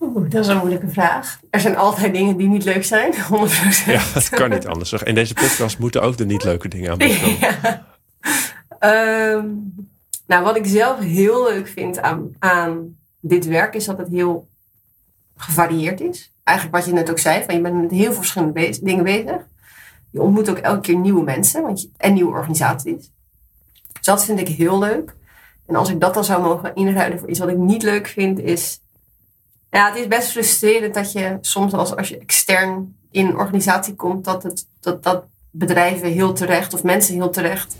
[0.00, 1.40] Oeh, dat is een moeilijke vraag.
[1.50, 3.18] Er zijn altijd dingen die niet leuk zijn, 100%.
[3.86, 4.92] Ja, dat kan niet anders.
[4.92, 7.38] In deze podcast moeten ook de niet leuke dingen aan bod komen.
[7.40, 7.86] Ja.
[8.78, 9.46] Ehm,
[10.26, 14.48] nou, wat ik zelf heel leuk vind aan, aan dit werk is dat het heel
[15.38, 16.32] gevarieerd is.
[16.44, 19.46] Eigenlijk wat je net ook zei, van je bent met heel verschillende dingen bezig.
[20.10, 23.10] Je ontmoet ook elke keer nieuwe mensen want je, en nieuwe organisaties.
[23.92, 25.14] Dus dat vind ik heel leuk.
[25.66, 28.38] En als ik dat dan zou mogen inruilen voor iets wat ik niet leuk vind,
[28.38, 28.80] is...
[29.70, 33.94] Ja, het is best frustrerend dat je soms als, als je extern in een organisatie
[33.94, 37.76] komt, dat, het, dat, dat bedrijven heel terecht of mensen heel terecht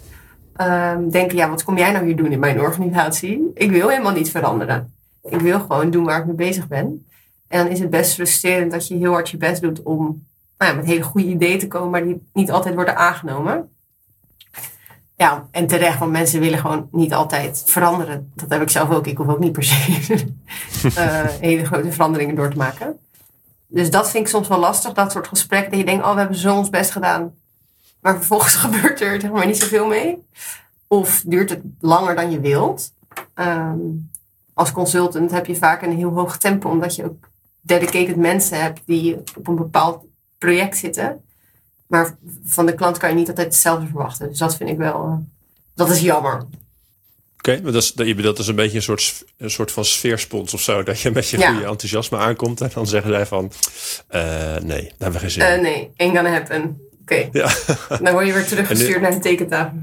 [0.56, 3.50] ehm, denken, ja, wat kom jij nou hier doen in mijn organisatie?
[3.54, 4.92] Ik wil helemaal niet veranderen.
[5.22, 7.06] Ik wil gewoon doen waar ik mee bezig ben.
[7.48, 10.26] En dan is het best frustrerend dat je heel hard je best doet om
[10.58, 13.70] nou ja, met hele goede ideeën te komen, maar die niet altijd worden aangenomen.
[15.16, 18.32] Ja, en terecht, want mensen willen gewoon niet altijd veranderen.
[18.34, 19.06] Dat heb ik zelf ook.
[19.06, 20.26] Ik hoef ook niet per se
[20.94, 22.98] eh, hele grote veranderingen door te maken.
[23.66, 25.70] Dus dat vind ik soms wel lastig, dat soort gesprekken.
[25.70, 27.34] Dat je denkt, oh, we hebben zo ons best gedaan.
[28.00, 30.26] Maar vervolgens gebeurt er zeg maar, niet zoveel mee.
[30.86, 32.92] Of duurt het langer dan je wilt.
[33.34, 33.78] Ehm,
[34.54, 37.27] als consultant heb je vaak een heel hoog tempo, omdat je ook
[37.68, 40.04] dedicated mensen hebt die op een bepaald
[40.38, 41.20] project zitten.
[41.86, 44.28] Maar van de klant kan je niet altijd hetzelfde verwachten.
[44.28, 45.16] Dus dat vind ik wel, eh,
[45.74, 46.46] dat is jammer.
[47.36, 49.72] Oké, maar dat is, dat, je bedoelt, dat is een beetje een soort, een soort
[49.72, 50.82] van sfeerspons of zo.
[50.82, 51.50] Dat je met je Ja.
[51.52, 53.52] goede enthousiasme aankomt en dan zeggen zij van,
[54.08, 54.20] eh,
[54.56, 55.52] nee, daar hebben we geen zin in.
[55.52, 56.80] Eh, nee, ain't gonna happen.
[57.00, 57.50] Oké, Ja.
[58.02, 59.78] dan word je weer teruggestuurd naar de tekentafel.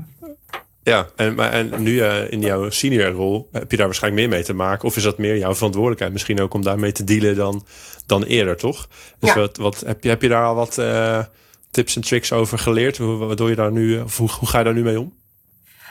[0.85, 4.43] Ja, en, maar, en nu eh, in jouw seniorrol heb je daar waarschijnlijk meer mee
[4.45, 4.87] te maken.
[4.87, 7.65] Of is dat meer jouw verantwoordelijkheid misschien ook om daarmee te dealen dan,
[8.05, 8.87] dan eerder, toch?
[9.19, 9.39] Dus Ja.
[9.39, 11.23] wat, wat, heb, je, heb je daar al wat eh,
[11.71, 12.97] tips en tricks over geleerd?
[12.97, 15.13] Hoe, waardoor je daar nu, of hoe, hoe ga je daar nu mee om?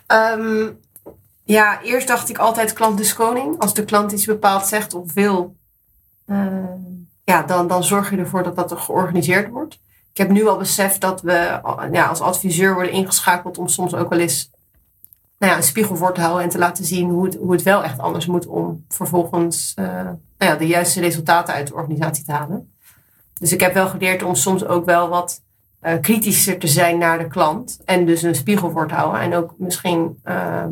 [0.07, 0.71] Ehm,
[1.45, 3.59] ja, eerst dacht ik altijd klant is koning.
[3.59, 5.57] Als de klant iets bepaald zegt of wil,
[6.27, 6.47] eh,
[7.25, 9.75] ja, dan, dan zorg je ervoor dat dat er georganiseerd wordt.
[10.13, 11.61] Ik heb nu al beseft dat we
[11.93, 14.53] ja, als adviseur worden ingeschakeld om soms ook wel eens
[15.45, 17.63] nou ja, een spiegel voor te houden en te laten zien hoe het, hoe het
[17.63, 22.25] wel echt anders moet om vervolgens eh, nou ja, de juiste resultaten uit de organisatie
[22.25, 22.73] te halen.
[23.35, 25.43] Dus ik heb wel geleerd om soms ook wel wat
[25.81, 27.81] eh, kritischer te zijn naar de klant.
[27.85, 29.21] En dus een spiegel voor te houden.
[29.21, 30.65] En ook misschien eh,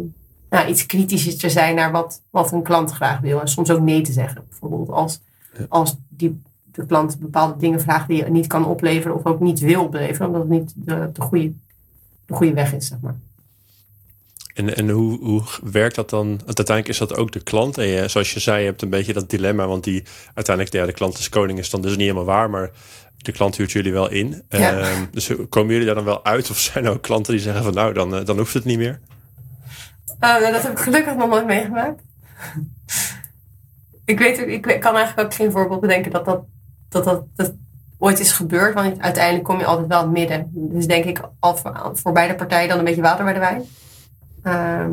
[0.51, 3.41] nou, iets kritischer te zijn naar wat, wat een klant graag wil.
[3.41, 4.45] En soms ook nee te zeggen.
[4.49, 5.21] Bijvoorbeeld als,
[5.59, 5.67] Ja.
[5.69, 9.17] als die, de klant bepaalde dingen vraagt die je niet kan opleveren.
[9.17, 10.27] Of ook niet wil opleveren.
[10.27, 11.53] Omdat het niet de, de, goede,
[12.27, 13.17] de goede weg is, zeg maar.
[14.55, 16.29] En, en hoe, hoe werkt dat dan?
[16.29, 17.79] Want uiteindelijk is dat ook de klant.
[17.79, 19.67] En je, zoals je zei, je hebt een beetje dat dilemma.
[19.67, 20.03] Want die
[20.35, 22.51] uiteindelijk, ja, de klant is koning is dan dus niet helemaal waar.
[22.51, 22.71] Maar
[23.17, 24.43] de klant huurt jullie wel in.
[24.49, 24.79] Ja.
[24.79, 26.51] Ehm, dus komen jullie daar dan wel uit?
[26.51, 28.79] Of zijn er ook klanten die zeggen van nou, dan, eh, dan hoeft het niet
[28.79, 29.01] meer?
[30.19, 32.03] Eh, nou, dat heb ik gelukkig nog nooit meegemaakt.
[34.05, 36.45] ik, weet, ik kan eigenlijk ook geen voorbeeld bedenken dat dat,
[36.89, 37.55] dat, dat, dat
[37.99, 38.75] ooit is gebeurd.
[38.75, 40.51] Want uiteindelijk kom je altijd wel in het midden.
[40.53, 43.65] Dus denk ik al voor, voor beide partijen dan een beetje water bij de wijn.
[44.43, 44.91] Ehm,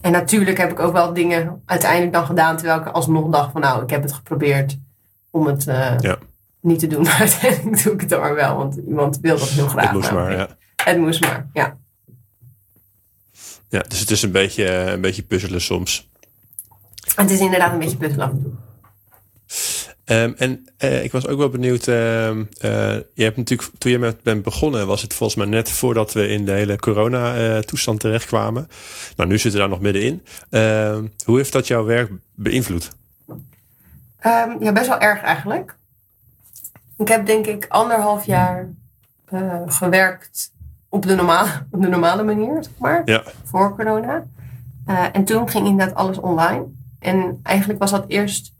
[0.00, 2.56] en natuurlijk heb ik ook wel dingen uiteindelijk dan gedaan.
[2.56, 4.78] Terwijl ik alsnog dacht van nou, ik heb het geprobeerd
[5.30, 6.18] om het eh, Ja.
[6.60, 7.02] niet te doen.
[7.02, 8.56] Maar uiteindelijk doe ik het dan maar wel.
[8.56, 9.84] Want iemand wil dat heel graag.
[9.84, 10.48] het moest Nou, maar, ja.
[10.84, 11.76] Het moest maar, ja.
[13.68, 13.80] ja.
[13.88, 16.08] Dus het is een beetje, eh, een beetje puzzelen soms.
[17.14, 18.52] Het is inderdaad een beetje puzzelen af en toe.
[20.06, 21.88] Ehm, en eh, ik was ook wel benieuwd.
[21.88, 25.70] ehm, eh, je hebt natuurlijk, toen je met bent begonnen, was het volgens mij net
[25.70, 28.68] voordat we in de hele corona-toestand terechtkwamen.
[29.16, 30.22] Nou, nu zitten we daar nog middenin.
[30.50, 32.90] Ehm, hoe heeft dat jouw werk beïnvloed?
[34.60, 35.74] Ja, best wel erg eigenlijk.
[36.96, 38.68] Ik heb denk ik anderhalf jaar
[39.24, 40.52] eh, gewerkt
[40.88, 43.22] op de, normale, op de normale manier, zeg maar, Ja.
[43.44, 44.26] voor corona.
[44.86, 46.64] Eh, en toen ging inderdaad alles online.
[46.98, 48.54] En eigenlijk was dat eerst...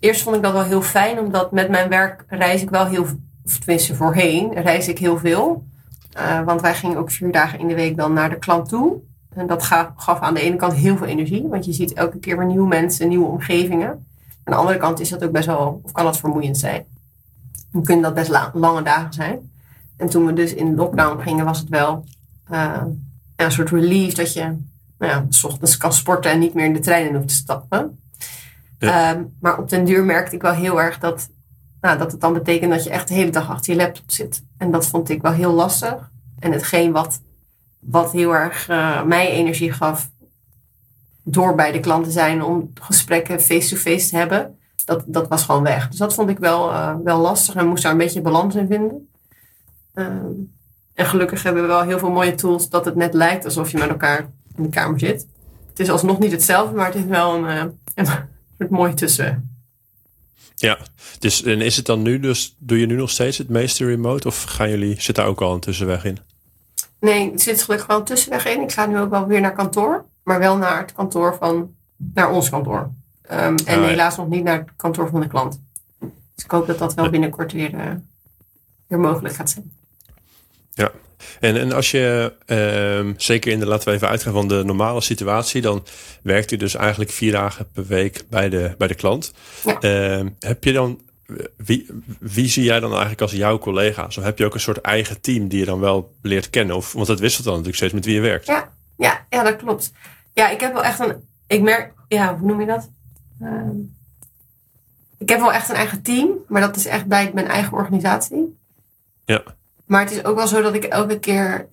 [0.00, 3.06] Eerst vond ik dat wel heel fijn, omdat met mijn werk reis ik wel heel...
[3.44, 5.64] Of tenminste voorheen reis ik heel veel.
[6.12, 8.96] Eh, want wij gingen ook vier dagen in de week dan naar de klant toe.
[9.34, 11.46] En dat gaf, gaf aan de ene kant heel veel energie.
[11.48, 13.88] Want je ziet elke keer weer nieuwe mensen, nieuwe omgevingen.
[13.88, 16.84] Aan de andere kant is dat ook best wel, of kan dat vermoeiend zijn.
[17.72, 19.50] Dan kunnen dat best la- lange dagen zijn.
[19.96, 22.04] En toen we dus in lockdown gingen, was het wel
[22.48, 22.82] eh,
[23.36, 24.42] een soort relief dat je
[24.98, 27.98] nou ja, s ochtends kan sporten en niet meer in de treinen hoeft te stappen.
[28.78, 31.28] Ehm, maar op den duur merkte ik wel heel erg dat,
[31.80, 34.42] nou, dat het dan betekent dat je echt de hele dag achter je laptop zit.
[34.58, 36.10] En dat vond ik wel heel lastig.
[36.38, 37.20] En hetgeen wat,
[37.78, 40.10] wat heel erg eh, mij energie gaf,
[41.22, 45.62] door bij de klant te zijn om gesprekken face-to-face te hebben, dat, dat was gewoon
[45.62, 45.88] weg.
[45.88, 48.66] Dus dat vond ik wel, eh, wel lastig en moest daar een beetje balans in
[48.66, 49.08] vinden.
[49.94, 50.32] Ehm,
[50.94, 53.78] en gelukkig hebben we wel heel veel mooie tools dat het net lijkt alsof je
[53.78, 55.26] met elkaar in de kamer zit.
[55.68, 58.06] Het is alsnog niet hetzelfde, maar het is wel een, eh, een
[58.58, 59.50] soort mooie tussen.
[60.54, 60.78] Ja,
[61.18, 64.26] dus en is het dan nu dus, doe je nu nog steeds het meeste remote
[64.28, 66.18] of gaan jullie, zit daar ook al een tussenweg in?
[67.00, 68.60] Nee, er zit gelukkig wel een tussenweg in.
[68.62, 72.30] Ik ga nu ook wel weer naar kantoor, maar wel naar het kantoor van, naar
[72.30, 72.90] ons kantoor.
[73.22, 73.82] Ehm, en Ah, ja.
[73.82, 75.60] helaas nog niet naar het kantoor van de klant.
[76.34, 77.92] Dus ik hoop dat dat wel binnenkort weer, eh,
[78.86, 79.72] weer mogelijk gaat zijn.
[80.74, 80.90] Ja,
[81.40, 85.00] en, en als je, ehm, zeker in de, laten we even uitgaan van de normale
[85.00, 85.84] situatie, dan
[86.22, 89.32] werkt u dus eigenlijk vier dagen per week bij de, bij de klant.
[89.64, 89.80] Ja.
[89.80, 91.00] Ehm, heb je dan,
[91.56, 91.86] wie,
[92.20, 94.16] wie zie jij dan eigenlijk als jouw collega's?
[94.16, 96.76] Of heb je ook een soort eigen team die je dan wel leert kennen?
[96.76, 98.46] Of, want dat wisselt dan natuurlijk steeds met wie je werkt.
[98.46, 99.92] Ja, ja, ja, dat klopt.
[100.32, 101.14] Ja, ik heb wel echt een.
[101.46, 102.90] Ik merk, ja, hoe noem je dat?
[103.40, 103.76] Ehm,
[105.18, 108.58] ik heb wel echt een eigen team, maar dat is echt bij mijn eigen organisatie.
[109.24, 109.42] Ja.
[109.86, 111.68] Maar het is ook wel zo dat ik elke keer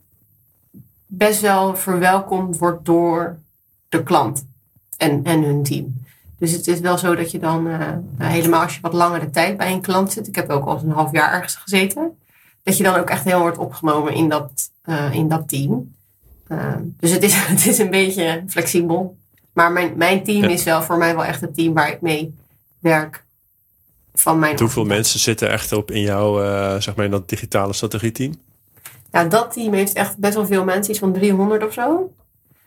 [1.06, 3.40] best wel verwelkomd word door
[3.90, 4.46] de klant
[4.98, 6.02] en, en hun team.
[6.38, 9.58] Dus het is wel zo dat je dan, eh, helemaal als je wat langere tijd
[9.58, 12.18] bij een klant zit, ik heb ook al eens een half jaar ergens gezeten,
[12.64, 15.92] dat je dan ook echt heel wordt opgenomen in dat, eh, in dat team.
[16.48, 19.18] Uh, dus het is, het is een beetje flexibel.
[19.54, 20.50] Maar mijn, mijn team Ja.
[20.50, 22.36] is wel voor mij wel echt het team waar ik mee
[22.80, 23.24] werk.
[24.14, 27.74] Van mijn Hoeveel mensen zitten echt op in jouw, eh, zeg maar, in dat digitale
[27.74, 28.42] strategieteam?
[29.12, 32.14] Ja, dat team heeft echt best wel veel mensen, iets van 300 of zo.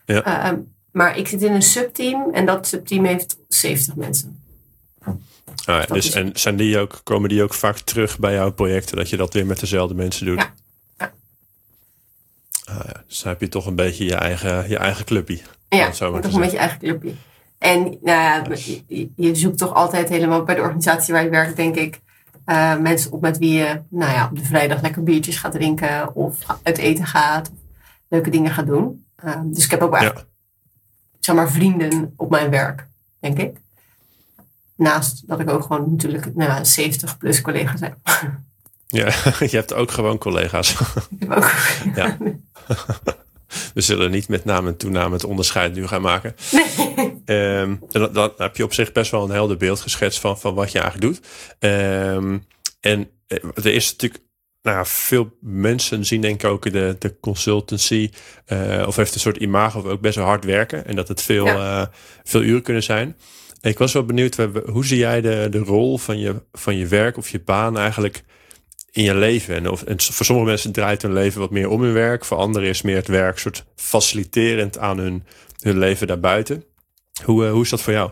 [0.05, 0.51] Ja.
[0.51, 0.59] Eh,
[0.91, 4.45] maar ik zit in een subteam en dat subteam heeft 70 mensen.
[5.05, 5.15] Ah,
[5.65, 9.11] ja, dus, en zijn die ook, komen die ook vaak terug bij jouw projecten, dat
[9.11, 10.39] je dat weer met dezelfde mensen doet?
[10.39, 10.53] Ja.
[10.99, 11.13] Ja.
[12.65, 13.05] Ah, ja.
[13.07, 15.41] Dus dan heb je toch een beetje je eigen, je eigen clubje.
[15.69, 17.13] Ja, toch een beetje eigen clubje.
[17.59, 18.43] En nou ja,
[18.87, 22.01] je, je zoekt toch altijd helemaal bij de organisatie waar je werkt, denk ik,
[22.45, 26.15] eh, mensen op met wie je nou ja, op de vrijdag lekker biertjes gaat drinken
[26.15, 27.57] of uit eten gaat, of
[28.09, 29.07] leuke dingen gaat doen.
[29.17, 30.25] Eh, dus ik heb ook wel echt, Ja.
[31.21, 32.87] zeg maar, vrienden op mijn werk,
[33.21, 33.57] denk ik.
[34.77, 37.97] Naast dat ik ook gewoon natuurlijk nou, ja, 70 plus collega's heb.
[38.87, 39.05] Ja,
[39.51, 40.71] je hebt ook gewoon collega's.
[41.11, 41.53] ik heb ook.
[41.95, 42.17] Ja.
[43.75, 46.35] We zullen niet met naam en toename het onderscheid nu gaan maken.
[46.53, 47.23] Nee.
[47.25, 50.55] Ehm, dan, dan heb je op zich best wel een helder beeld geschetst van, van
[50.55, 51.27] wat je eigenlijk doet.
[51.59, 52.39] Ehm,
[52.81, 54.23] en eh, er is natuurlijk,
[54.63, 58.11] nou veel mensen zien denk ik ook de, de consultancy,
[58.45, 60.87] eh, of heeft een soort imago of ook best wel hard werken.
[60.87, 61.87] En dat het veel, eh,
[62.25, 63.17] veel uren kunnen zijn.
[63.61, 67.17] Ik was wel benieuwd, hoe zie jij de, de rol van je, van je werk
[67.17, 68.25] of je baan eigenlijk
[68.97, 69.55] in je leven?
[69.55, 72.25] En, of, voor sommige mensen draait hun leven wat meer om hun werk.
[72.25, 75.25] Voor anderen is meer het werk soort faciliterend aan hun,
[75.61, 76.65] hun leven daarbuiten.
[77.25, 78.11] Hoe, eh, hoe is dat voor jou?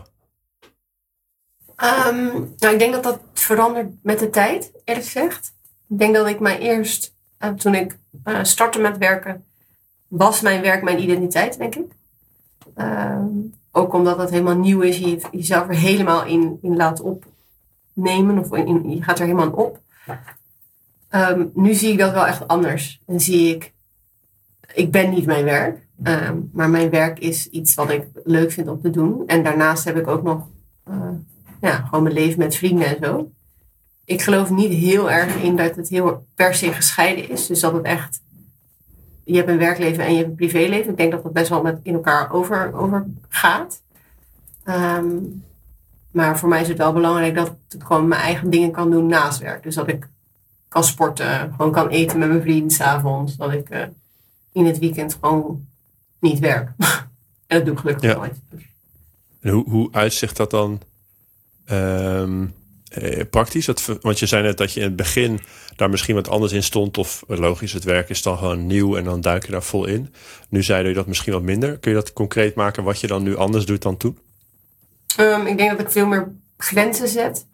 [1.75, 2.25] Ehm,
[2.57, 5.53] nou, ik denk dat dat verandert met de tijd, eerlijk gezegd.
[5.89, 9.45] Ik denk dat ik mij eerst, eh, toen ik eh, startte met werken,
[10.07, 11.91] was mijn werk mijn identiteit, denk ik.
[12.75, 13.27] Ehm,
[13.71, 18.57] ook omdat het helemaal nieuw is, je jezelf er helemaal in, in laat opnemen, of
[18.57, 19.79] je gaat er helemaal op.
[21.15, 23.01] Ehm, nu zie ik dat wel echt anders.
[23.05, 23.73] En zie ik,
[24.73, 28.67] ik ben niet mijn werk, ehm, maar mijn werk is iets wat ik leuk vind
[28.67, 29.23] om te doen.
[29.27, 30.47] En daarnaast heb ik ook nog
[30.83, 31.09] eh,
[31.61, 33.31] ja, gewoon mijn leven met vrienden en zo.
[34.05, 37.47] Ik geloof niet heel erg in dat het heel per se gescheiden is.
[37.47, 38.21] Dus dat het echt,
[39.23, 40.91] je hebt een werkleven en je hebt een privéleven.
[40.91, 43.81] Ik denk dat dat best wel met in elkaar over, overgaat.
[44.63, 45.15] Ehm,
[46.11, 49.07] maar voor mij is het wel belangrijk dat ik gewoon mijn eigen dingen kan doen
[49.07, 49.63] naast werk.
[49.63, 50.07] Dus dat ik
[50.75, 53.35] kan sporten, gewoon kan eten met mijn vriend s'avonds.
[53.35, 53.83] Dat ik eh,
[54.51, 55.67] in het weekend gewoon
[56.19, 56.71] niet werk.
[57.47, 58.17] en dat doe ik gelukkig Ja.
[58.17, 58.39] nooit.
[59.41, 60.81] En hoe, hoe uitzicht dat dan
[61.65, 62.45] ehm,
[62.87, 63.65] eh, praktisch?
[63.65, 65.39] Dat, want je zei net dat je in het begin
[65.75, 66.97] daar misschien wat anders in stond.
[66.97, 70.13] Of logisch, het werk is dan gewoon nieuw en dan duik je daar vol in.
[70.49, 71.77] Nu zei je dat misschien wat minder.
[71.77, 74.19] Kun je dat concreet maken wat je dan nu anders doet dan toen?
[75.17, 77.47] Ehm, ik denk dat ik veel meer grenzen zet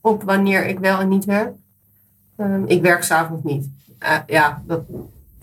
[0.00, 1.52] op wanneer ik wel en niet werk.
[2.38, 3.68] Ehm, ik werk s'avonds niet.
[3.98, 4.80] Eh, ja, dat,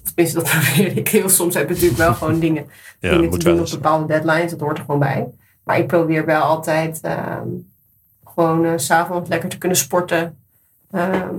[0.03, 1.53] tenminste, dat probeer ik heel soms.
[1.53, 2.65] Heb ik natuurlijk wel gewoon dingen,
[2.99, 4.51] Ja, dingen te doen op bepaalde deadlines.
[4.51, 5.27] Dat hoort er gewoon bij.
[5.63, 7.47] Maar ik probeer wel altijd ehm,
[8.25, 10.37] gewoon s s'avonds lekker te kunnen sporten.
[10.91, 11.35] Ehm,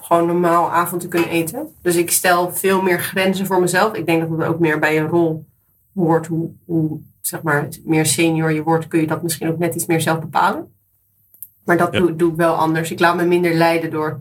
[0.00, 1.68] gewoon normaal avond te kunnen eten.
[1.82, 3.94] Dus ik stel veel meer grenzen voor mezelf.
[3.94, 5.46] Ik denk dat het ook meer bij een rol
[5.94, 6.26] hoort.
[6.26, 9.86] Hoe, hoe zeg maar, meer senior je wordt, kun je dat misschien ook net iets
[9.86, 10.72] meer zelf bepalen.
[11.64, 11.98] Maar dat Ja.
[11.98, 12.90] doe, doe ik wel anders.
[12.90, 14.20] Ik laat me minder leiden door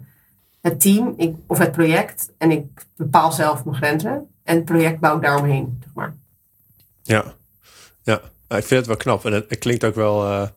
[0.61, 2.31] het team ik, of het project.
[2.37, 4.27] En ik bepaal zelf mijn grenzen.
[4.43, 5.79] En het project bouw ik daaromheen.
[5.83, 6.13] Zeg maar.
[7.03, 7.23] Ja,
[8.03, 8.21] ja.
[8.47, 9.25] Nou, ik vind het wel knap.
[9.25, 10.47] En het, het klinkt ook wel eh,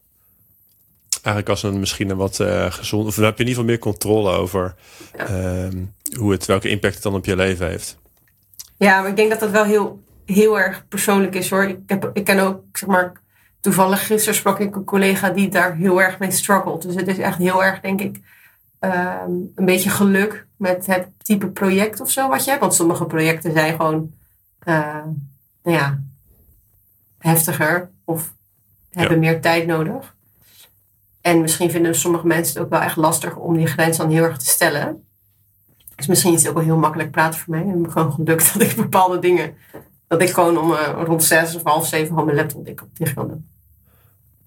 [1.10, 3.06] eigenlijk als een misschien een wat eh, gezond.
[3.06, 4.74] Of dan heb je in ieder geval meer controle over
[5.16, 5.26] Ja.
[5.26, 5.84] ehm,
[6.18, 7.98] hoe het, welke impact het dan op je leven heeft.
[8.76, 11.64] Ja, maar ik denk dat dat wel heel, heel erg persoonlijk is hoor.
[11.64, 13.12] Ik, heb, ik ken ook zeg maar,
[13.60, 16.82] toevallig gisteren sprak ik een collega die daar heel erg mee struggelt.
[16.82, 18.20] Dus het is echt heel erg, denk ik,
[18.82, 22.62] ehm, een beetje geluk met het type project of zo wat je hebt.
[22.62, 24.12] Want sommige projecten zijn gewoon,
[24.64, 25.04] uh,
[25.62, 26.02] nou ja,
[27.18, 28.34] heftiger of
[28.90, 30.14] hebben meer tijd nodig.
[31.20, 34.24] En misschien vinden sommige mensen het ook wel echt lastig om die grens dan heel
[34.24, 35.04] erg te stellen.
[35.94, 37.62] Dus misschien is het ook wel heel makkelijk praten voor mij.
[37.62, 39.54] En gewoon gelukt dat ik bepaalde dingen,
[40.06, 43.28] dat ik gewoon om uh, rond zes of half zeven van mijn laptop dicht kan
[43.28, 43.48] doen.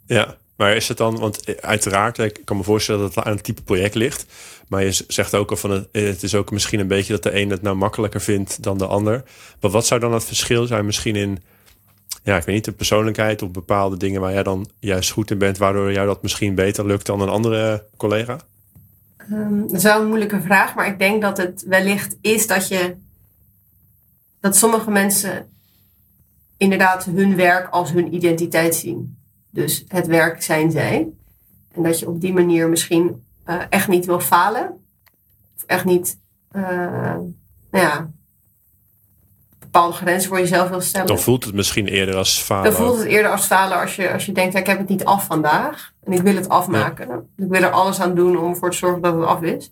[0.05, 3.43] Ja, maar is het dan, want uiteraard, ik kan me voorstellen dat het aan het
[3.43, 4.25] type project ligt.
[4.67, 7.49] Maar je zegt ook al van het, is ook misschien een beetje dat de een
[7.49, 9.23] het nou makkelijker vindt dan de ander.
[9.61, 11.43] Maar wat zou dan het verschil zijn misschien in,
[12.23, 15.37] ja, ik weet niet, de persoonlijkheid of bepaalde dingen waar jij dan juist goed in
[15.37, 18.39] bent, waardoor jou dat misschien beter lukt dan een andere collega?
[19.31, 22.67] Um, dat is wel een moeilijke vraag, maar ik denk dat het wellicht is dat
[22.67, 22.95] je,
[24.39, 25.49] dat sommige mensen
[26.57, 29.17] inderdaad hun werk als hun identiteit zien.
[29.55, 31.07] Dus het werk zijn zij.
[31.71, 34.85] En dat je op die manier misschien uh, echt niet wil falen.
[35.55, 36.19] Of echt niet,
[36.51, 36.61] uh,
[37.71, 38.09] nou ja,
[39.59, 41.07] bepaalde grenzen voor jezelf wil stellen.
[41.07, 42.63] Dan voelt het misschien eerder als falen.
[42.63, 45.05] Dan voelt het eerder als falen als je, als je denkt, ik heb het niet
[45.05, 45.93] af vandaag.
[46.03, 47.07] En ik wil het afmaken.
[47.07, 47.21] Ja.
[47.45, 49.71] Ik wil er alles aan doen om ervoor te zorgen dat het af is.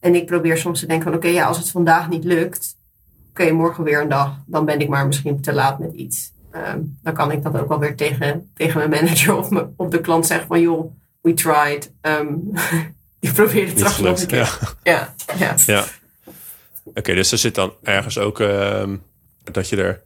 [0.00, 2.76] En ik probeer soms te denken van, oké, okay, ja, als het vandaag niet lukt,
[3.30, 4.36] oké, okay, morgen weer een dag.
[4.46, 6.34] Dan ben ik maar misschien te laat met iets.
[6.74, 9.88] Um, dan kan ik dat ook wel weer tegen, tegen mijn manager of, me, of
[9.88, 11.92] de klant zeggen van, joh, we tried.
[12.00, 12.50] Um,
[13.20, 14.58] ik probeer het terug nog een keer.
[14.82, 15.36] Ja, ja.
[15.38, 15.54] ja.
[15.66, 15.84] ja.
[16.84, 18.38] Oké, okay, dus er zit dan ergens ook...
[18.38, 19.02] Um,
[19.52, 20.02] dat je er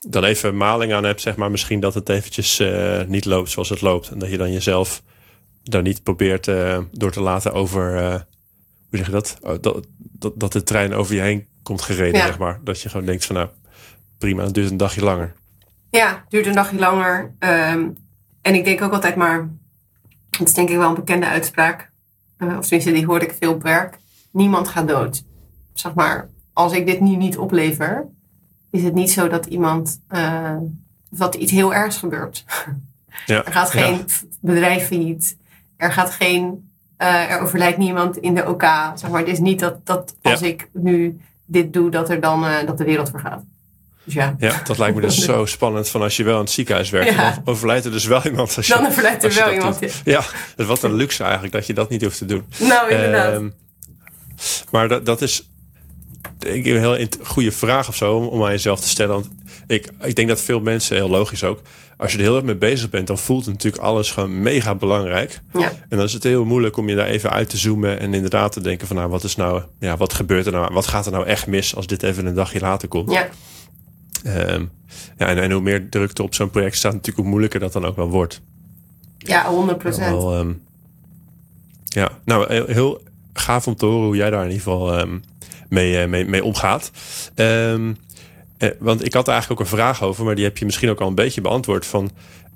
[0.00, 1.50] dan even maling aan hebt, zeg maar.
[1.50, 4.10] Misschien dat het eventjes uh, niet loopt zoals het loopt.
[4.10, 5.02] En dat je dan jezelf
[5.62, 7.94] daar niet probeert uh, door te laten over...
[7.94, 8.14] Uh,
[8.88, 9.38] hoe zeg je dat?
[9.40, 9.86] Oh, dat?
[9.98, 12.26] Dat, dat de trein over je heen komt gereden, ja.
[12.26, 12.60] zeg maar.
[12.64, 13.48] Dat je gewoon denkt van nou,
[14.18, 15.34] prima, het duurt een dagje langer.
[15.90, 17.34] Ja, het duurt een dagje langer.
[17.38, 17.96] Um,
[18.42, 19.48] en ik denk ook altijd maar...
[20.30, 21.90] Het is denk ik wel een bekende uitspraak.
[22.38, 23.98] of tenminste, die hoorde ik veel op werk.
[24.30, 25.24] Niemand gaat dood.
[25.72, 28.06] Zeg maar, als ik dit nu niet oplever
[28.70, 30.56] is het niet zo dat iemand, uh,
[31.10, 32.44] dat iets heel ergs gebeurt.
[33.26, 34.04] Ja, er gaat geen ja.
[34.40, 35.36] bedrijf failliet.
[35.76, 38.62] Er gaat geen, uh, er overlijdt niemand in de OK.
[38.94, 40.46] Zeg maar, het is niet dat, dat als ja.
[40.46, 43.44] ik nu dit doe, dat er dan dat de wereld vergaat.
[44.06, 44.36] Dus ja.
[44.38, 47.14] ja, dat lijkt me dus zo spannend van als je wel in het ziekenhuis werkt.
[47.14, 47.30] Ja.
[47.30, 48.56] Dan overlijdt er dus wel iemand.
[48.56, 49.80] Als je, dan overlijdt er wel iemand.
[49.80, 50.00] Doet.
[50.04, 50.24] Ja,
[50.56, 52.44] dus wat een luxe eigenlijk dat je dat niet hoeft te doen.
[52.58, 53.40] Nou, inderdaad.
[53.40, 53.46] Uh,
[54.70, 55.48] maar dat, dat is
[56.38, 59.14] denk ik een heel goede vraag of zo om aan jezelf te stellen.
[59.14, 59.28] Want
[59.66, 61.60] ik, ik denk dat veel mensen, heel logisch ook,
[61.96, 64.74] als je er heel erg mee bezig bent, dan voelt het natuurlijk alles gewoon mega
[64.74, 65.40] belangrijk.
[65.52, 65.72] Ja.
[65.88, 68.52] En dan is het heel moeilijk om je daar even uit te zoomen en inderdaad
[68.52, 70.74] te denken van nou, wat is nou, ja, wat gebeurt er nou?
[70.74, 73.12] Wat gaat er nou echt mis als dit even een dagje later komt?
[73.12, 73.28] Ja.
[74.26, 74.70] Um,
[75.18, 77.84] ja, en, en hoe meer drukte op zo'n project staat, natuurlijk hoe moeilijker dat dan
[77.84, 78.40] ook wel wordt.
[79.18, 80.22] Ja, 100 procent.
[80.22, 80.62] Um,
[81.84, 83.02] ja, nou, heel, heel,
[83.32, 85.22] gaaf om te horen hoe jij daar in ieder geval um,
[85.68, 86.90] mee, mee, mee omgaat.
[88.58, 90.90] Eh, want ik had er eigenlijk ook een vraag over, maar die heb je misschien
[90.90, 91.86] ook al een beetje beantwoord.
[91.86, 92.10] Van,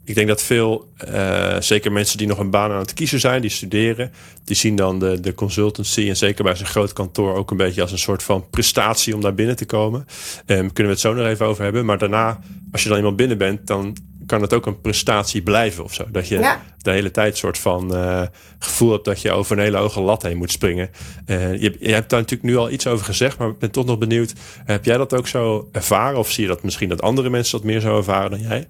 [0.04, 3.40] ik denk dat veel, uh, zeker mensen die nog een baan aan het kiezen zijn,
[3.40, 4.12] die studeren,
[4.44, 7.82] die zien dan de, de consultancy en zeker bij zijn groot kantoor ook een beetje
[7.82, 10.06] als een soort van prestatie om daar binnen te komen.
[10.46, 11.84] Um, kunnen we het zo nog even over hebben.
[11.84, 12.40] Maar daarna,
[12.72, 16.04] als je dan eenmaal binnen bent, dan kan het ook een prestatie blijven of zo.
[16.10, 16.62] Dat je ja.
[16.78, 18.22] de hele tijd soort van uh,
[18.58, 20.90] gevoel hebt dat je over een hele hoge lat heen moet springen.
[21.26, 23.84] Uh, je, je, hebt daar natuurlijk nu al iets over gezegd, maar ik ben toch
[23.84, 24.32] nog benieuwd.
[24.64, 26.18] Heb jij dat ook zo ervaren?
[26.18, 28.68] Of zie je dat misschien dat andere mensen dat meer zo ervaren dan jij?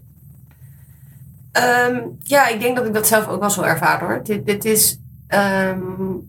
[1.53, 4.21] Um, ja, ik denk dat ik dat zelf ook wel zo ervaar hoor.
[4.23, 4.99] Dit, dit is.
[5.29, 6.29] Um,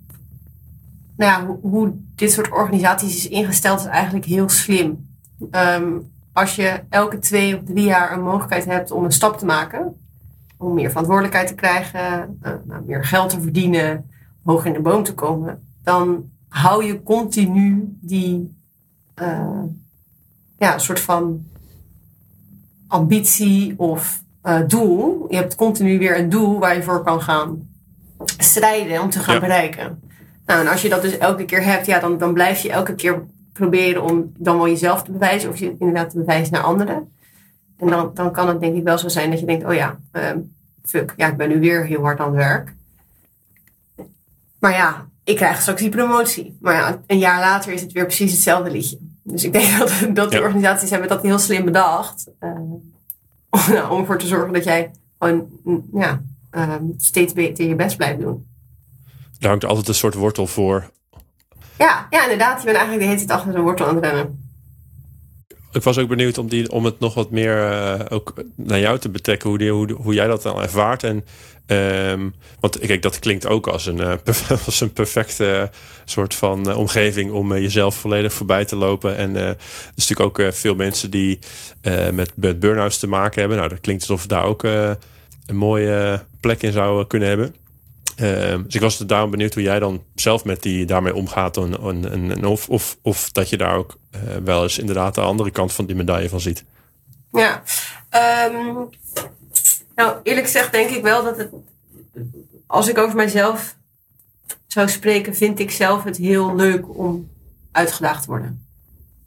[1.15, 5.09] nou ja, hoe, dit soort organisaties is ingesteld, is eigenlijk heel slim.
[5.51, 9.45] Um, als je elke twee of drie jaar een mogelijkheid hebt om een stap te
[9.45, 9.95] maken,
[10.57, 14.09] om meer verantwoordelijkheid te krijgen, uh, nou, meer geld te verdienen,
[14.43, 18.55] hoog in de boom te komen, dan hou je continu die
[19.21, 19.63] uh,
[20.57, 21.45] ja, soort van
[22.87, 25.25] ambitie of uh, doel.
[25.29, 27.69] Je hebt continu weer een doel waar je voor kan gaan
[28.37, 29.39] strijden om te gaan ja.
[29.39, 30.01] bereiken.
[30.45, 32.95] Nou, en als je dat dus elke keer hebt, ja, dan, dan blijf je elke
[32.95, 33.23] keer
[33.53, 37.11] proberen om dan wel jezelf te bewijzen of je inderdaad te bewijzen naar anderen.
[37.77, 39.99] En dan, dan kan het denk ik wel zo zijn dat je denkt, oh ja,
[40.11, 42.73] um, fuck, ja, ik ben nu weer heel hard aan het werk.
[44.59, 46.57] Maar ja, ik krijg straks die promotie.
[46.61, 48.97] Maar ja, een jaar later is het weer precies hetzelfde liedje.
[49.23, 50.43] Dus ik denk dat, dat de ja.
[50.43, 52.27] organisaties hebben dat heel slim bedacht.
[52.39, 52.51] Uh,
[53.51, 55.47] nou, om ervoor te zorgen dat jij gewoon
[55.93, 56.21] ja,
[56.51, 58.45] um, steeds beter je best blijft doen.
[59.39, 60.91] Daar hangt altijd een soort wortel voor
[61.81, 62.59] ja, ja, inderdaad.
[62.59, 64.50] Je bent eigenlijk de hele tijd achter de wortel aan het rennen.
[65.71, 68.99] Ik was ook benieuwd om, die, om het nog wat meer uh, ook naar jou
[68.99, 71.03] te betrekken, hoe, die, hoe, hoe jij dat dan ervaart.
[71.03, 71.25] En,
[71.67, 74.15] um, want kijk, dat klinkt ook als een, uh,
[74.65, 75.69] als een perfecte
[76.05, 79.17] soort van uh, omgeving om jezelf volledig voorbij te lopen.
[79.17, 79.57] En er
[79.95, 81.39] is natuurlijk ook veel mensen die
[82.11, 83.57] met, met burn-outs te maken hebben.
[83.57, 87.55] Nou, dat klinkt alsof we daar ook een mooie plek in zou kunnen hebben.
[88.21, 91.57] Uh, dus ik was daarom benieuwd hoe jij dan zelf met die daarmee omgaat.
[92.43, 95.85] Of, of, of dat je daar ook uh, wel eens inderdaad de andere kant van
[95.85, 96.63] die medaille van ziet.
[97.31, 97.63] Ja,
[98.49, 98.89] um,
[99.95, 101.49] nou eerlijk gezegd denk ik wel dat het,
[102.67, 103.75] als ik over mijzelf
[104.67, 107.29] zou spreken, vind ik zelf het heel leuk om
[107.71, 108.65] uitgedaagd te worden.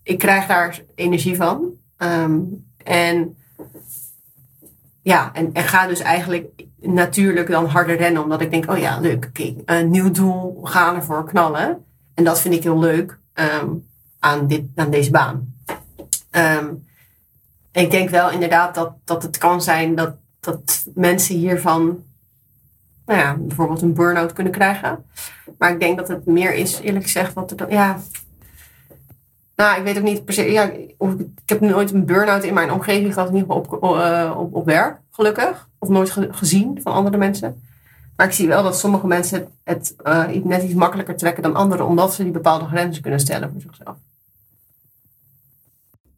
[0.02, 1.72] Ik krijg daar energie van.
[1.98, 3.36] Um, en
[5.02, 6.46] ja, en, en ga dus eigenlijk
[6.86, 8.22] natuurlijk dan harder rennen.
[8.22, 9.30] Omdat ik denk, oh ja, leuk.
[9.64, 11.84] Een nieuw doel, gaan ervoor knallen.
[12.14, 13.86] En dat vind ik heel leuk um,
[14.18, 15.54] aan, dit, aan deze baan.
[16.30, 16.84] Um,
[17.72, 22.02] ik denk wel inderdaad dat, dat het kan zijn dat, dat mensen hiervan
[23.06, 25.04] nou ja, bijvoorbeeld een burn-out kunnen krijgen.
[25.58, 27.70] Maar ik denk dat het meer is, eerlijk gezegd, wat er dan.
[27.70, 27.98] Ja,
[29.56, 30.52] nou, ik weet ook niet per se.
[30.52, 34.54] Ja, ik heb nooit een burn-out in mijn omgeving gehad, in ieder geval op, op,
[34.54, 35.68] op werk, gelukkig.
[35.84, 37.62] Of nooit gezien van andere mensen.
[38.16, 41.86] Maar ik zie wel dat sommige mensen het, uh, net iets makkelijker trekken dan anderen,
[41.86, 43.96] omdat ze die bepaalde grenzen kunnen stellen voor zichzelf.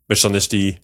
[0.07, 0.79] Dus dan is die,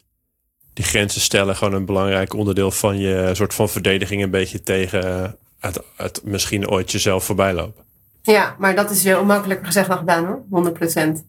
[0.73, 5.37] die grenzen stellen gewoon een belangrijk onderdeel van je soort van verdediging, een beetje tegen
[5.59, 7.85] het, het misschien ooit jezelf voorbij lopen.
[8.23, 11.25] Ja, maar dat is veel makkelijker gezegd dan gedaan hoor, 100 procent.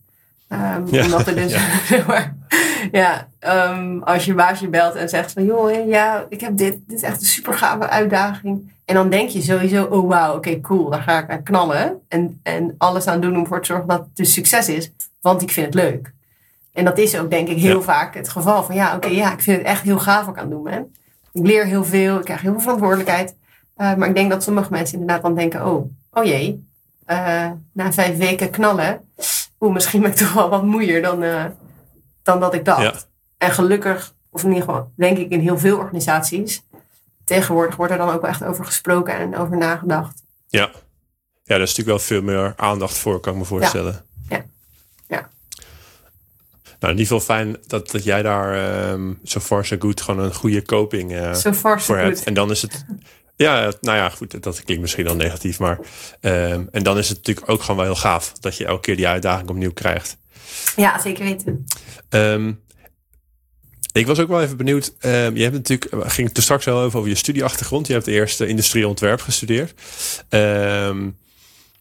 [0.49, 1.03] Um, ja.
[1.03, 1.51] Omdat er dus,
[1.89, 2.35] ja,
[2.99, 6.97] ja um, als je baasje belt en zegt van, joh, ja, ik heb dit, dit
[6.97, 8.71] is echt een super gave uitdaging.
[8.85, 12.01] En dan denk je sowieso, oh wauw, oké, cool, daar ga ik aan knallen.
[12.07, 14.91] En, en alles aan doen om ervoor te zorgen dat het een succes is,
[15.21, 16.13] want ik vind het leuk.
[16.73, 19.41] En dat is ook denk ik heel vaak het geval van, ja, oké, ja, ik
[19.41, 20.95] vind het echt heel gaaf wat ik aan het doen ben.
[21.31, 23.35] Ik leer heel veel, ik krijg heel veel verantwoordelijkheid.
[23.77, 26.67] Uh, maar ik denk dat sommige mensen inderdaad dan denken, oh, oh jee,
[27.07, 29.01] uh, na vijf weken knallen
[29.63, 31.45] oeh, misschien ben ik toch wel wat moeier dan, uh,
[32.23, 32.81] dan dat ik dacht.
[32.81, 32.93] Ja.
[33.37, 36.63] En gelukkig, of in ieder geval denk ik in heel veel organisaties,
[37.23, 40.23] tegenwoordig wordt er dan ook wel echt over gesproken en over nagedacht.
[40.47, 40.71] Ja, ja
[41.43, 44.05] daar is natuurlijk wel veel meer aandacht voor, kan ik me voorstellen.
[44.29, 44.45] Ja,
[45.07, 45.29] ja.
[46.79, 50.23] Nou, in ieder geval fijn dat, dat jij daar um, so far so good gewoon
[50.23, 52.07] een goede coping uh, so far, so voor good.
[52.07, 52.23] hebt.
[52.23, 52.85] En dan is het
[53.35, 55.79] ja, nou ja, goed, dat klinkt misschien dan negatief, maar.
[56.21, 58.95] Um, en dan is het natuurlijk ook gewoon wel heel gaaf dat je elke keer
[58.95, 60.17] die uitdaging opnieuw krijgt.
[60.75, 61.65] Ja, zeker weten.
[62.09, 62.61] Um,
[63.93, 64.93] ik was ook wel even benieuwd.
[64.99, 67.87] Um, je hebt natuurlijk, ging het er straks wel over over je studieachtergrond.
[67.87, 69.73] Je hebt eerst industrieontwerp gestudeerd.
[70.29, 71.17] Um,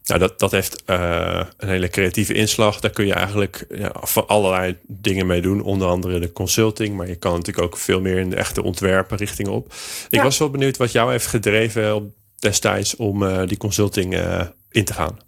[0.05, 2.79] nou, dat, dat heeft uh, een hele creatieve inslag.
[2.79, 5.61] Daar kun je eigenlijk ja, van allerlei dingen mee doen.
[5.61, 6.95] Onder andere de consulting.
[6.95, 9.73] Maar je kan natuurlijk ook veel meer in de echte ontwerpen richting op.
[10.09, 14.85] Ik was wel benieuwd wat jou heeft gedreven destijds om uh, die consulting uh, in
[14.85, 15.19] te gaan.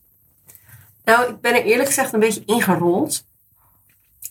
[1.03, 3.25] Nou, ik ben er eerlijk gezegd een beetje ingerold.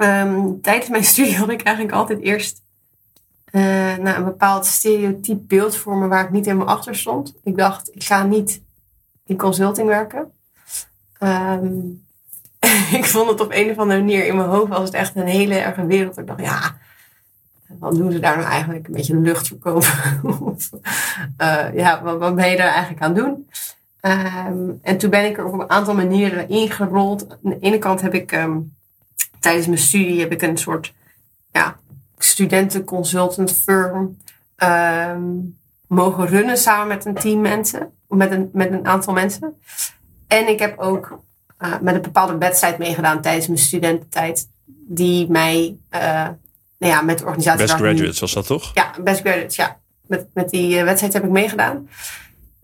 [0.03, 2.63] Um, tijdens mijn studie had ik eigenlijk altijd eerst
[3.53, 7.35] nou, een bepaald stereotyp beeld voor me waar ik niet helemaal achter stond.
[7.43, 8.63] Ik dacht, ik ga niet
[9.27, 10.33] in consulting werken.
[11.19, 12.05] Um,
[12.99, 15.27] ik vond het op een of andere manier in mijn hoofd was het echt een
[15.27, 16.19] hele erge wereld.
[16.19, 16.77] Ik dacht, ja,
[17.79, 18.87] wat doen ze daar nou eigenlijk?
[18.87, 20.21] Een beetje lucht verkopen?
[20.41, 20.71] of,
[21.39, 23.49] uh, ja, wat, wat, ben je daar eigenlijk aan doen?
[24.01, 27.31] Um, en toen ben ik er op een aantal manieren ingerold.
[27.31, 28.33] Aan de ene kant heb ik
[29.45, 30.95] tijdens mijn studie heb ik een soort
[31.53, 31.77] ja,
[32.19, 34.19] studentenconsultant firm
[35.87, 39.61] mogen runnen samen met een team mensen met een, met een aantal mensen.
[40.27, 41.19] En ik heb ook
[41.61, 44.49] uh, met een bepaalde wedstrijd meegedaan tijdens mijn studententijd.
[44.87, 46.01] Die mij uh,
[46.79, 47.63] nou ja, met de organisatie.
[47.63, 48.71] Best Graduates was dat toch?
[48.75, 49.79] Ja, Best Graduates, ja.
[50.07, 51.89] Met, met die uh, wedstrijd heb ik meegedaan.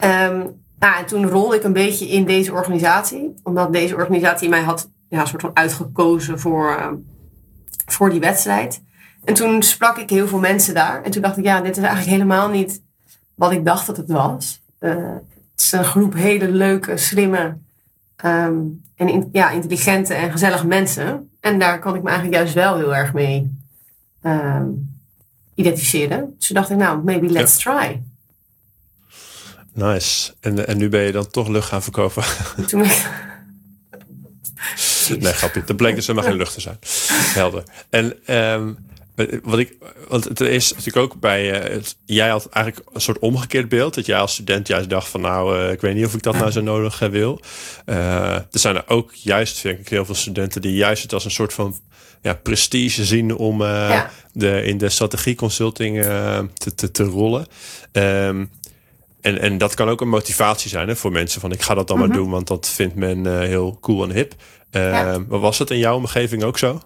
[0.04, 3.34] Um, nou, en toen rolde ik een beetje in deze organisatie.
[3.42, 6.98] Omdat deze organisatie mij had ja, soort van uitgekozen voor,
[7.86, 8.82] voor die wedstrijd.
[9.24, 11.02] En toen sprak ik heel veel mensen daar.
[11.02, 12.82] En toen dacht ik, ja, dit is eigenlijk helemaal niet
[13.34, 14.62] wat ik dacht dat het was.
[14.80, 15.16] Uh,
[15.56, 17.56] is een groep hele leuke, slimme
[18.24, 21.30] um, en ja, intelligente en gezellige mensen.
[21.40, 23.58] En daar kan ik me eigenlijk juist wel heel erg mee
[24.22, 24.98] um,
[25.54, 26.34] identificeren.
[26.38, 28.02] Dus toen dacht ik, nou, maybe let's try.
[29.72, 30.34] Nice.
[30.40, 32.22] En, en nu ben je dan toch lucht gaan verkopen?
[32.66, 33.19] Toen ik...
[35.18, 35.64] nee, grapje.
[35.64, 36.78] Dat bleek dus helemaal geen lucht te zijn.
[37.34, 37.62] Helder.
[37.90, 38.78] En um,
[39.42, 39.76] wat ik,
[40.08, 41.72] want het is natuurlijk ook bij.
[41.74, 43.94] Uh, jij had eigenlijk een soort omgekeerd beeld.
[43.94, 46.34] Dat jij als student juist dacht van nou, uh, ik weet niet of ik dat
[46.34, 47.40] nou zo nodig wil.
[47.84, 51.30] er zijn er ook juist, vind ik, heel veel studenten die juist het als een
[51.30, 51.74] soort van
[52.22, 54.10] ja, prestige zien om ja.
[54.32, 57.46] de, in de strategie consulting te, te, te rollen.
[57.92, 58.50] Um,
[59.20, 61.88] en, en dat kan ook een motivatie zijn hè, voor mensen van ik ga dat
[61.88, 62.16] dan maar mhm.
[62.16, 64.34] doen, want dat vindt men heel cool en hip.
[64.72, 66.80] Uh, Was het in jouw omgeving ook zo?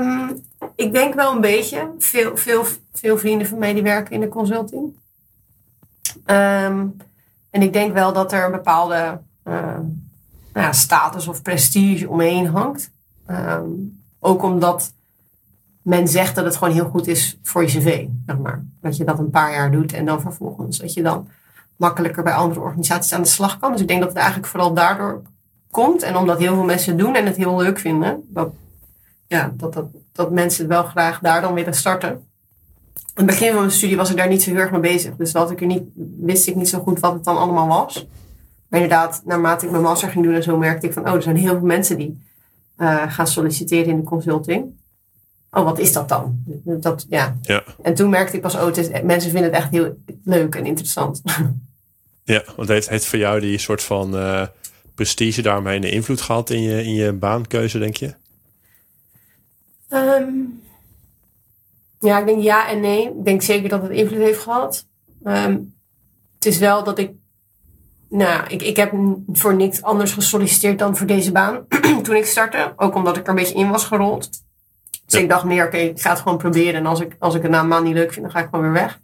[0.00, 1.90] Um, ik denk wel een beetje.
[1.98, 4.96] Veel, veel, veel vrienden van mij die werken in de consulting.
[6.26, 6.96] Um,
[7.50, 9.54] en ik denk wel dat er een bepaalde uh,
[10.52, 12.90] nou ja, status of prestige omheen hangt.
[13.30, 14.92] Um, ook omdat
[15.82, 18.06] men zegt dat het gewoon heel goed is voor je cv.
[18.26, 18.64] Zeg maar.
[18.80, 21.28] Dat je dat een paar jaar doet en dan vervolgens dat je dan
[21.76, 23.72] makkelijker bij andere organisaties aan de slag kan.
[23.72, 25.22] Dus ik denk dat het eigenlijk vooral daardoor
[25.70, 26.02] komt.
[26.02, 28.24] En omdat heel veel mensen het doen en het heel leuk vinden.
[28.28, 28.52] Dat,
[29.26, 32.10] ja, dat, dat, dat mensen het wel graag daar dan willen starten.
[32.10, 35.16] In het begin van mijn studie was ik daar niet zo heel erg mee bezig.
[35.16, 35.82] Dus dat ik er niet,
[36.20, 38.06] wist ik niet zo goed wat het dan allemaal was.
[38.68, 41.22] Maar inderdaad, naarmate ik mijn master ging doen en zo, merkte ik van, oh, er
[41.22, 42.26] zijn heel veel mensen die
[42.78, 44.76] uh, gaan solliciteren in de consulting.
[45.50, 46.42] Oh, wat is dat dan?
[46.64, 47.36] Dat, ja.
[47.42, 47.62] ja.
[47.82, 51.22] En toen merkte ik pas, oh, is, mensen vinden het echt heel leuk en interessant.
[52.28, 54.46] Ja, want heeft, heeft voor jou die soort van uh,
[54.98, 58.14] prestige daarmee een invloed gehad in je, in je baankeuze, denk je?
[59.90, 60.62] Um,
[61.98, 63.02] ja, ik denk ja en nee.
[63.02, 64.86] Ik denk zeker dat het invloed heeft gehad.
[65.24, 65.74] Um,
[66.34, 67.12] het is wel dat ik.
[68.08, 68.92] Nou, ik, ik heb
[69.32, 71.66] voor niks anders gesolliciteerd dan voor deze baan
[72.02, 72.72] toen ik startte.
[72.76, 74.30] Ook omdat ik er een beetje in was gerold.
[75.06, 76.74] Dus ik dacht meer, oké, ik ga het gewoon proberen.
[76.74, 78.48] En als ik, als ik het na een maand niet leuk vind, dan ga ik
[78.50, 79.00] gewoon weer weg.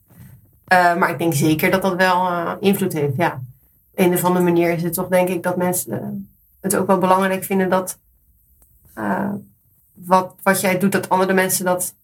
[0.72, 3.40] Uh, maar ik denk zeker dat dat wel uh, invloed heeft, ja.
[3.94, 6.08] Een of andere manier is het toch, denk ik, dat mensen uh,
[6.60, 7.98] het ook wel belangrijk vinden dat
[9.94, 11.94] wat, wat jij doet, dat andere mensen dat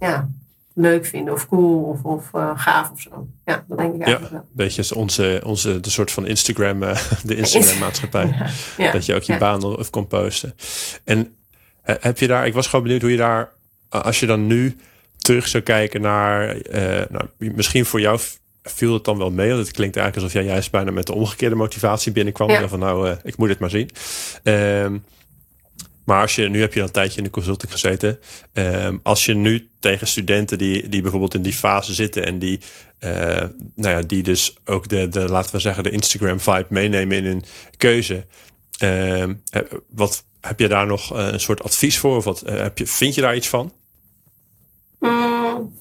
[0.00, 0.28] ja,
[0.74, 3.26] leuk vinden of cool of, of uh, gaaf of zo.
[3.44, 4.48] Ja, dat denk ik eigenlijk ja, wel.
[4.52, 8.34] Beetje onze, onze de soort van Instagram, uh, de Instagram maatschappij.
[8.76, 10.54] Ja, dat je ook je baan of kon posten.
[11.04, 11.34] En
[11.82, 13.52] heb je daar, ik was gewoon benieuwd hoe je daar,
[13.88, 14.76] als je dan nu
[15.16, 16.56] terug zou kijken naar,
[17.10, 18.20] nou, misschien voor jou
[18.62, 19.48] viel het dan wel mee.
[19.48, 22.50] Want het klinkt eigenlijk alsof jij juist bijna met de omgekeerde motivatie binnenkwam.
[22.50, 22.68] Ja.
[22.68, 23.90] Van nou, ik moet het maar zien.
[24.42, 24.98] Ehm,
[26.04, 28.18] maar als je, nu heb je een tijdje in de consulting gezeten.
[28.52, 32.60] Um, als je nu tegen studenten die, die bijvoorbeeld in die fase zitten en die,
[33.00, 33.10] uh,
[33.74, 37.24] nou ja, die dus ook de, de, laten we zeggen, de Instagram vibe meenemen in
[37.24, 37.44] hun
[37.76, 38.26] keuze.
[38.82, 39.42] Um,
[39.88, 42.16] wat heb je daar nog een soort advies voor?
[42.16, 43.72] Of wat, heb je, vind je daar iets van?
[44.98, 45.74] Mm.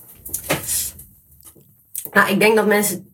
[2.11, 3.11] Nou, ik denk dat mensen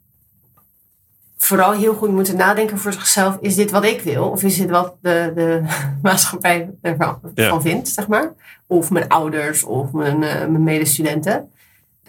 [1.37, 3.37] vooral heel goed moeten nadenken voor zichzelf.
[3.41, 4.29] Is dit wat ik wil?
[4.29, 5.63] Of is dit wat de, de
[6.01, 8.33] maatschappij ervan van vindt, zeg maar?
[8.67, 11.51] Of mijn ouders of mijn, uh, mijn medestudenten.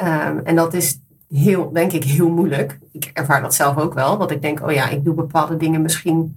[0.02, 2.78] Um, en dat is heel, denk ik, heel moeilijk.
[2.92, 4.18] Ik ervaar dat zelf ook wel.
[4.18, 6.36] Dat ik denk, oh ja, ik doe bepaalde dingen misschien...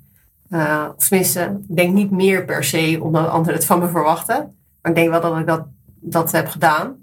[0.49, 4.55] Uh, of tenminste, ik denk niet meer per se omdat anderen het van me verwachten.
[4.81, 5.65] Maar ik denk wel dat ik dat,
[5.99, 6.95] dat heb gedaan.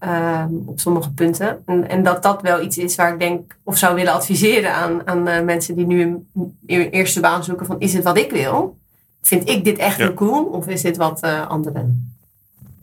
[0.00, 1.62] Um, op sommige punten.
[1.66, 5.06] En, en, dat dat wel iets is waar ik denk of zou willen adviseren aan,
[5.06, 6.28] aan uh, mensen die nu een,
[6.66, 8.76] een, eerste baan zoeken: van is het wat ik wil?
[9.22, 10.04] Vind ik dit echt ja.
[10.04, 10.44] heel cool?
[10.44, 12.16] Of is dit wat uh, anderen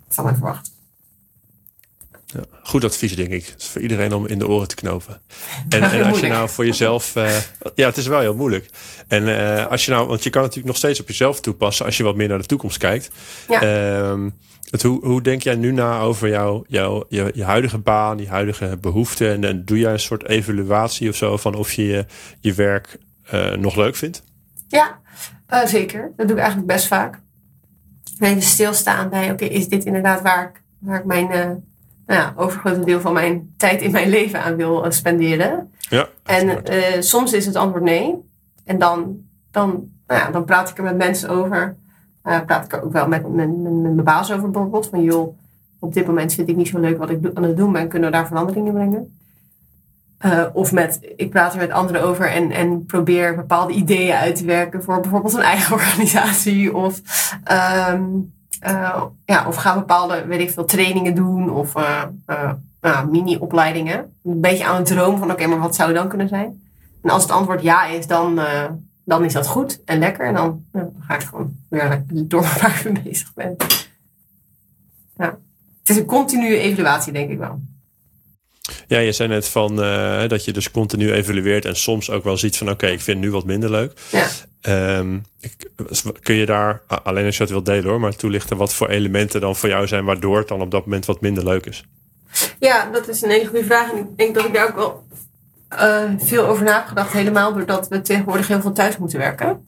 [0.08, 0.73] van mij verwachten?
[2.34, 3.54] Ja, goed advies, denk ik.
[3.58, 5.22] is voor iedereen om in de oren te knopen.
[5.70, 7.16] En, en als je nou voor jezelf.
[7.16, 7.38] Uh,
[7.76, 8.70] ja, het is wel heel moeilijk.
[9.08, 11.98] En uh, als je nou, want je kan natuurlijk nog steeds op jezelf toepassen als
[11.98, 13.10] je wat meer naar de toekomst kijkt.
[13.48, 14.08] Ja.
[14.10, 14.34] Um,
[14.70, 18.30] het, hoe, hoe denk jij nu na over jouw, jouw, je, je huidige baan, die
[18.30, 19.32] huidige behoeften?
[19.32, 22.06] En, en doe jij een soort evaluatie of zo van of je je,
[22.40, 22.98] je werk
[23.34, 24.24] uh, nog leuk vindt?
[24.68, 25.00] Ja,
[25.66, 26.12] zeker.
[26.16, 27.20] Dat doe ik eigenlijk best vaak.
[28.20, 31.64] Even stilstaan bij, oké, is dit inderdaad waar ik, waar ik mijn
[32.08, 35.72] ja, overgrote deel van mijn tijd in mijn leven aan wil spenderen?
[35.80, 36.08] Ja.
[36.24, 36.64] En
[37.04, 38.16] soms is het antwoord nee.
[38.66, 39.18] En dan,
[39.52, 39.70] dan,
[40.08, 41.76] nou ja, dan praat ik er met mensen over.
[42.24, 44.88] Uh, praat ik ook wel met mijn, mijn, mijn baas over bijvoorbeeld.
[44.90, 45.38] Van joh,
[45.80, 47.88] op dit moment vind ik niet zo leuk wat ik aan het doen ben.
[47.88, 49.18] Kunnen we daar verandering in brengen?
[50.26, 54.36] Uh, of met, ik praat er met anderen over en, en probeer bepaalde ideeën uit
[54.36, 56.76] te werken voor bijvoorbeeld een eigen organisatie.
[56.76, 57.02] Of,
[57.92, 58.34] um,
[58.68, 61.74] uh, ja, of ga bepaalde, weet ik veel, trainingen doen of
[63.10, 64.14] mini-opleidingen.
[64.24, 66.62] Een beetje aan het droom van, oké, maar wat zou dan kunnen zijn?
[67.02, 68.40] En als het antwoord ja is, dan,
[69.04, 70.26] dan is dat goed en lekker.
[70.26, 73.56] En dan, dan ga ik gewoon weer door waar ik mee bezig ben.
[75.18, 75.38] Ja.
[75.80, 77.62] Het is een continue evaluatie, denk ik wel.
[78.88, 82.38] Ja, je zei net van uh, dat je dus continu evalueert en soms ook wel
[82.38, 84.00] ziet van oké, ik vind het nu wat minder leuk.
[84.12, 84.28] Ja.
[84.98, 85.26] Um,
[86.22, 89.42] kun je daar, alleen als je het wilt delen hoor, maar toelichten wat voor elementen
[89.42, 91.86] dan voor jou zijn waardoor het dan op dat moment wat minder leuk is?
[92.60, 93.92] Ja, dat is een hele goede vraag.
[93.92, 95.08] En ik denk dat ik daar ook wel
[95.74, 99.68] uh, veel over nagedacht, helemaal doordat we tegenwoordig heel veel thuis moeten werken.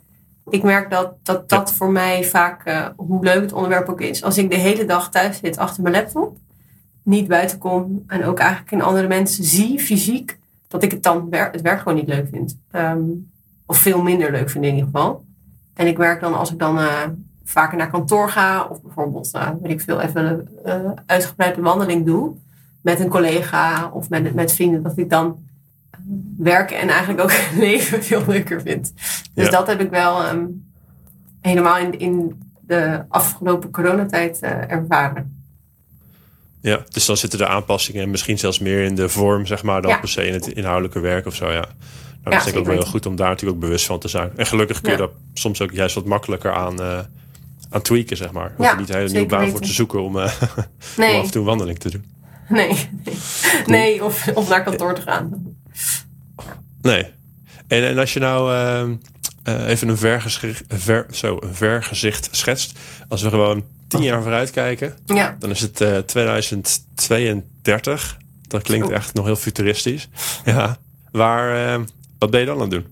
[0.49, 4.23] Ik merk dat dat, dat voor mij vaak, uh, hoe leuk het onderwerp ook is,
[4.23, 6.37] als ik de hele dag thuis zit achter mijn laptop,
[7.05, 11.27] niet buiten kom en ook eigenlijk in andere mensen zie, fysiek, dat ik het dan
[11.31, 12.57] het werk gewoon niet leuk vind.
[12.71, 13.31] Um,
[13.65, 15.25] of veel minder leuk vind in ieder geval.
[15.73, 17.01] En ik merk dan als ik dan uh,
[17.43, 22.05] vaker naar kantoor ga, of bijvoorbeeld, uh, weet ik veel, even een uh, uitgebreide wandeling
[22.05, 22.33] doe
[22.81, 25.43] met een collega of met, met vrienden, dat ik dan
[26.37, 27.33] werken en eigenlijk ook
[27.65, 28.93] leven veel leuker vind.
[29.33, 29.51] Dus ja.
[29.51, 30.65] dat heb ik wel um,
[31.41, 35.34] helemaal in, in de afgelopen coronatijd ervaren.
[36.65, 39.81] Ja, dus dan zitten de aanpassingen en misschien zelfs meer in de vorm, zeg maar,
[39.81, 39.97] dan ja.
[39.97, 41.51] per se in het inhoudelijke werk of zo, ja.
[41.51, 41.67] Nou,
[42.23, 44.07] dat is denk ik ook wel heel goed om daar natuurlijk ook bewust van te
[44.07, 44.31] zijn.
[44.35, 46.99] En gelukkig kun je dat soms ook juist wat makkelijker aan, uh,
[47.69, 48.53] aan tweaken, zeg maar.
[48.57, 49.57] Hoef je niet een hele nieuwe baan weten.
[49.57, 50.31] voor te zoeken om, uh,
[50.97, 51.13] nee.
[51.13, 52.05] om af en toe een wandeling te doen.
[52.49, 53.15] Nee, nee.
[53.65, 55.55] nee of, of naar kantoor te gaan.
[56.81, 57.05] Nee.
[57.67, 58.95] En, en als je nou uh,
[59.45, 62.79] even een vergezicht, ver, zo, een vergezicht schetst.
[63.07, 65.35] Als we gewoon tien jaar vooruit kijken, ja.
[65.39, 68.17] dan is het 2032.
[68.47, 70.09] Dat klinkt echt nog heel futuristisch.
[70.45, 70.77] Ja.
[71.11, 71.79] Waar,
[72.19, 72.85] wat ben je dan aan het doen?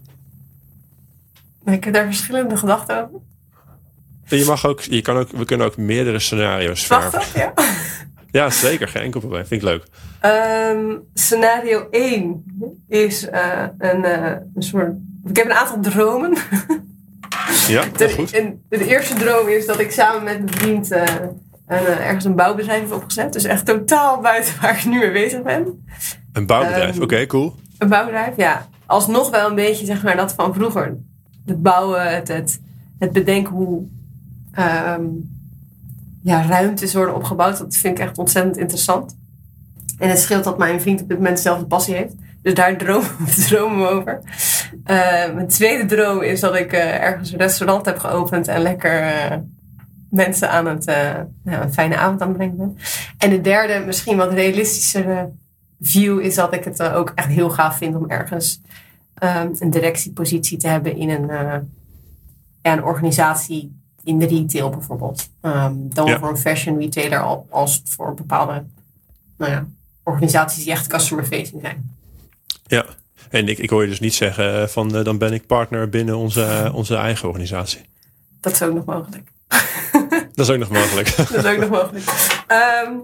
[1.74, 3.20] Ik heb daar verschillende gedachten over.
[4.38, 7.22] Je mag ook, je kan ook, we kunnen ook meerdere scenario's verven.
[7.36, 7.54] ja.
[8.40, 8.88] ja, zeker.
[8.88, 9.46] Geen enkel probleem.
[9.46, 9.84] Vind ik leuk.
[10.76, 12.44] Um, scenario 1
[12.88, 13.28] is
[13.78, 14.04] een,
[14.56, 14.94] een soort...
[15.26, 16.38] Ik heb een aantal dromen.
[17.68, 18.32] Ja, de, goed.
[18.32, 21.04] En de eerste droom is dat ik samen met mijn vriend uh,
[21.68, 23.34] een, ergens een bouwbedrijf heb opgezet.
[23.34, 25.86] Dus echt totaal buiten waar ik nu mee bezig ben.
[26.34, 27.56] Een bouwbedrijf, um, oké, okay, cool.
[27.78, 28.68] Een bouwbedrijf, ja.
[28.86, 30.98] Alsnog wel een beetje zeg maar dat van vroeger.
[31.46, 32.60] Het bouwen, het, het,
[33.00, 33.84] het bedenken hoe
[34.60, 35.32] um,
[36.24, 37.58] ja, ruimtes worden opgebouwd.
[37.58, 39.16] Dat vind ik echt ontzettend interessant.
[39.98, 42.14] En het scheelt dat mijn vriend op dit moment dezelfde passie heeft.
[42.42, 43.10] Dus daar dromen,
[43.48, 44.22] dromen we over.
[44.74, 49.02] Uh, mijn tweede droom is dat ik uh, ergens een restaurant heb geopend en lekker
[49.02, 49.38] uh,
[50.10, 50.88] mensen aan het
[51.46, 52.78] een fijne avond aan het brengen ben.
[53.18, 55.30] En de derde, misschien wat realistischere
[55.82, 58.62] view, is dat ik het ook echt heel gaaf vind om ergens
[59.24, 61.28] um, een directiepositie te hebben in een,
[62.62, 65.30] ja, een organisatie in de retail bijvoorbeeld.
[65.42, 66.20] Um, dan ja.
[66.20, 67.20] voor een fashion retailer
[67.50, 68.64] als voor bepaalde
[69.38, 69.66] nou ja,
[70.04, 71.96] organisaties die echt customer facing zijn.
[72.64, 72.86] Ja,
[73.34, 76.18] en ik, ik hoor je dus niet zeggen van uh, dan ben ik partner binnen
[76.18, 77.82] onze, onze eigen organisatie.
[78.42, 79.32] Dat is ook nog mogelijk.
[80.36, 81.16] dat is ook nog mogelijk.
[81.32, 82.06] dat is ook nog mogelijk.
[82.88, 83.02] Um,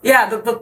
[0.00, 0.60] ja, dat, dat,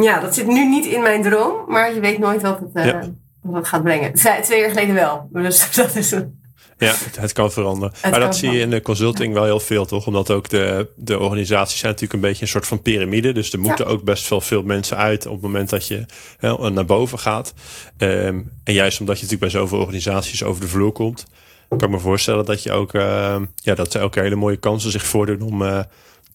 [0.00, 2.84] ja, dat zit nu niet in mijn droom, maar je weet nooit wat het, uh,
[2.84, 3.08] ja.
[3.42, 4.14] wat het gaat brengen.
[4.14, 6.44] Twee jaar geleden wel, dus dat is een...
[6.78, 7.90] Ja, het, het, kan veranderen.
[7.92, 10.06] Het maar kan dat zie je in de consulting wel heel veel, toch?
[10.06, 13.32] Omdat ook de, de organisaties zijn natuurlijk een beetje een soort van piramide.
[13.32, 13.90] Dus er moeten ja.
[13.90, 16.06] ook best wel veel mensen uit op het moment dat je
[16.38, 17.54] hè, naar boven gaat.
[17.98, 21.26] Um, en juist omdat je natuurlijk bij zoveel organisaties over de vloer komt,
[21.68, 24.90] kan ik me voorstellen dat je ook, uh, ja, dat er elke hele mooie kansen
[24.90, 25.80] zich voordoen om uh,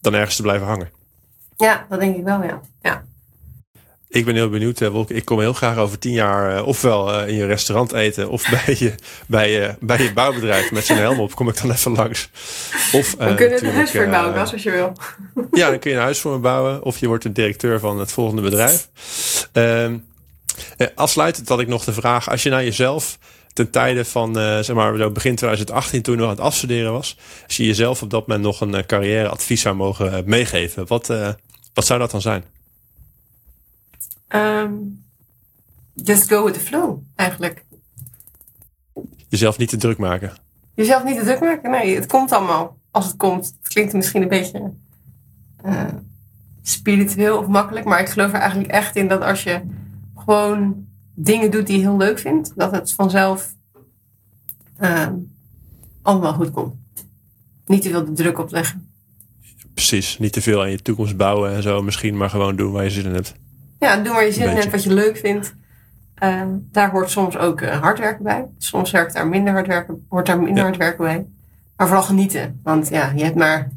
[0.00, 0.90] dan ergens te blijven hangen.
[1.56, 2.60] Ja, dat denk ik wel, ja.
[2.82, 3.04] ja.
[4.12, 5.14] Ik ben heel benieuwd, Wolke.
[5.14, 8.50] Ik kom heel graag over tien jaar uh, ofwel uh, in je restaurant eten of
[8.64, 8.94] bij je,
[9.26, 11.34] bij je, bij je bouwbedrijf met zijn helm op.
[11.34, 12.28] Kom ik dan even langs.
[12.92, 14.92] Of, uh, we kunnen een huis voor je bouwen, als je wil.
[15.60, 16.82] Ja, dan kun je een huis voor me bouwen.
[16.82, 18.88] Of je wordt de directeur van het volgende bedrijf.
[19.52, 19.86] Uh,
[20.94, 22.30] afsluitend had ik nog de vraag.
[22.30, 23.18] Als je naar jezelf
[23.52, 27.16] ten tijde van, zeg maar, begin 2018 toen je nog aan het afstuderen was.
[27.46, 30.86] Als je jezelf op dat moment nog een carrièreadvies zou mogen meegeven.
[30.86, 31.06] Wat,
[31.74, 32.44] wat zou dat dan zijn?
[34.34, 35.04] Um,
[35.94, 37.64] just go with the flow, eigenlijk.
[39.28, 40.32] Jezelf niet te druk maken.
[40.74, 41.70] Jezelf niet te druk maken?
[41.70, 43.46] Nee, het komt allemaal als het komt.
[43.46, 44.72] Het klinkt misschien een beetje
[45.64, 45.84] uh,
[46.62, 49.60] spiritueel of makkelijk, maar ik geloof er eigenlijk echt in dat als je
[50.16, 53.54] gewoon dingen doet die je heel leuk vindt, dat het vanzelf
[54.80, 55.08] uh,
[56.02, 56.74] allemaal goed komt.
[57.66, 58.90] Niet te veel de druk opleggen.
[59.74, 62.84] Precies, niet te veel aan je toekomst bouwen en zo, misschien maar gewoon doen waar
[62.84, 63.34] je zin in hebt.
[63.82, 65.54] Ja, doe waar je zin in hebt, wat je leuk vindt.
[66.22, 68.46] Uh, daar hoort soms ook uh, hard werken bij.
[68.58, 70.62] Soms werkt daar minder hard werken, hoort daar minder ja.
[70.62, 71.26] hard werken bij.
[71.76, 72.60] Maar vooral genieten.
[72.62, 73.68] Want ja, je hebt maar,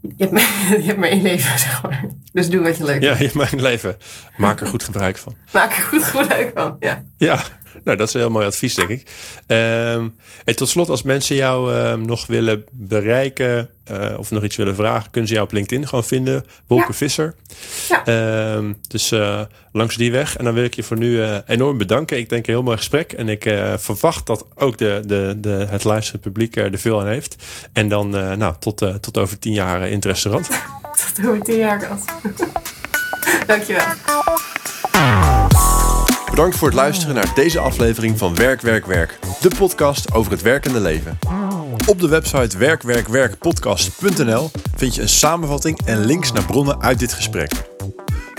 [0.00, 0.42] je hebt maar,
[0.80, 2.04] je hebt maar één leven, zeg maar.
[2.32, 3.06] Dus doe wat je leuk vindt.
[3.06, 3.96] Ja, je hebt maar één leven.
[4.36, 5.34] Maak er goed gebruik van.
[5.52, 7.04] Maak er goed gebruik van, ja.
[7.16, 7.42] Ja,
[7.84, 9.06] Nou, dat is een heel mooi advies, denk ik.
[9.46, 10.08] Ehm,
[10.44, 14.74] en tot slot, als mensen jou ehm, nog willen bereiken uh, of nog iets willen
[14.74, 16.44] vragen, kunnen ze jou op LinkedIn gewoon vinden.
[16.66, 16.94] Wolke ja.
[16.94, 17.34] Visser.
[17.88, 18.04] Ja.
[18.04, 19.40] Ehm, dus uh,
[19.72, 20.36] langs die weg.
[20.36, 22.18] En dan wil ik je voor nu uh, enorm bedanken.
[22.18, 23.12] Ik denk een heel mooi gesprek.
[23.12, 23.42] En ik
[23.76, 27.36] verwacht dat ook de, de, de, het luisterend publiek er veel aan heeft.
[27.72, 30.48] En dan nou, tot, tot over tien jaar in het restaurant.
[31.14, 31.88] tot over tien jaar.
[33.46, 33.86] Dankjewel.
[36.30, 39.18] Bedankt voor het luisteren naar deze aflevering van Werk, Werk, Werk.
[39.40, 41.18] De podcast over het werkende leven.
[41.86, 47.52] Op de website werkwerkwerkpodcast.nl vind je een samenvatting en links naar bronnen uit dit gesprek.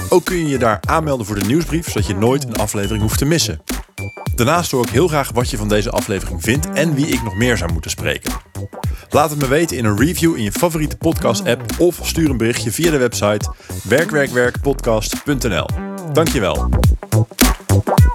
[0.10, 3.18] Ook kun je je daar aanmelden voor de nieuwsbrief, zodat je nooit een aflevering hoeft
[3.18, 3.62] te missen.
[4.36, 7.36] Daarnaast hoor ik heel graag wat je van deze aflevering vindt en wie ik nog
[7.36, 8.32] meer zou moeten spreken.
[9.10, 12.72] Laat het me weten in een review in je favoriete podcast-app of stuur een berichtje
[12.72, 15.66] via de website werkwerkwerkpodcast.nl.
[16.14, 16.70] Dankjewel.
[17.80, 18.11] Bye.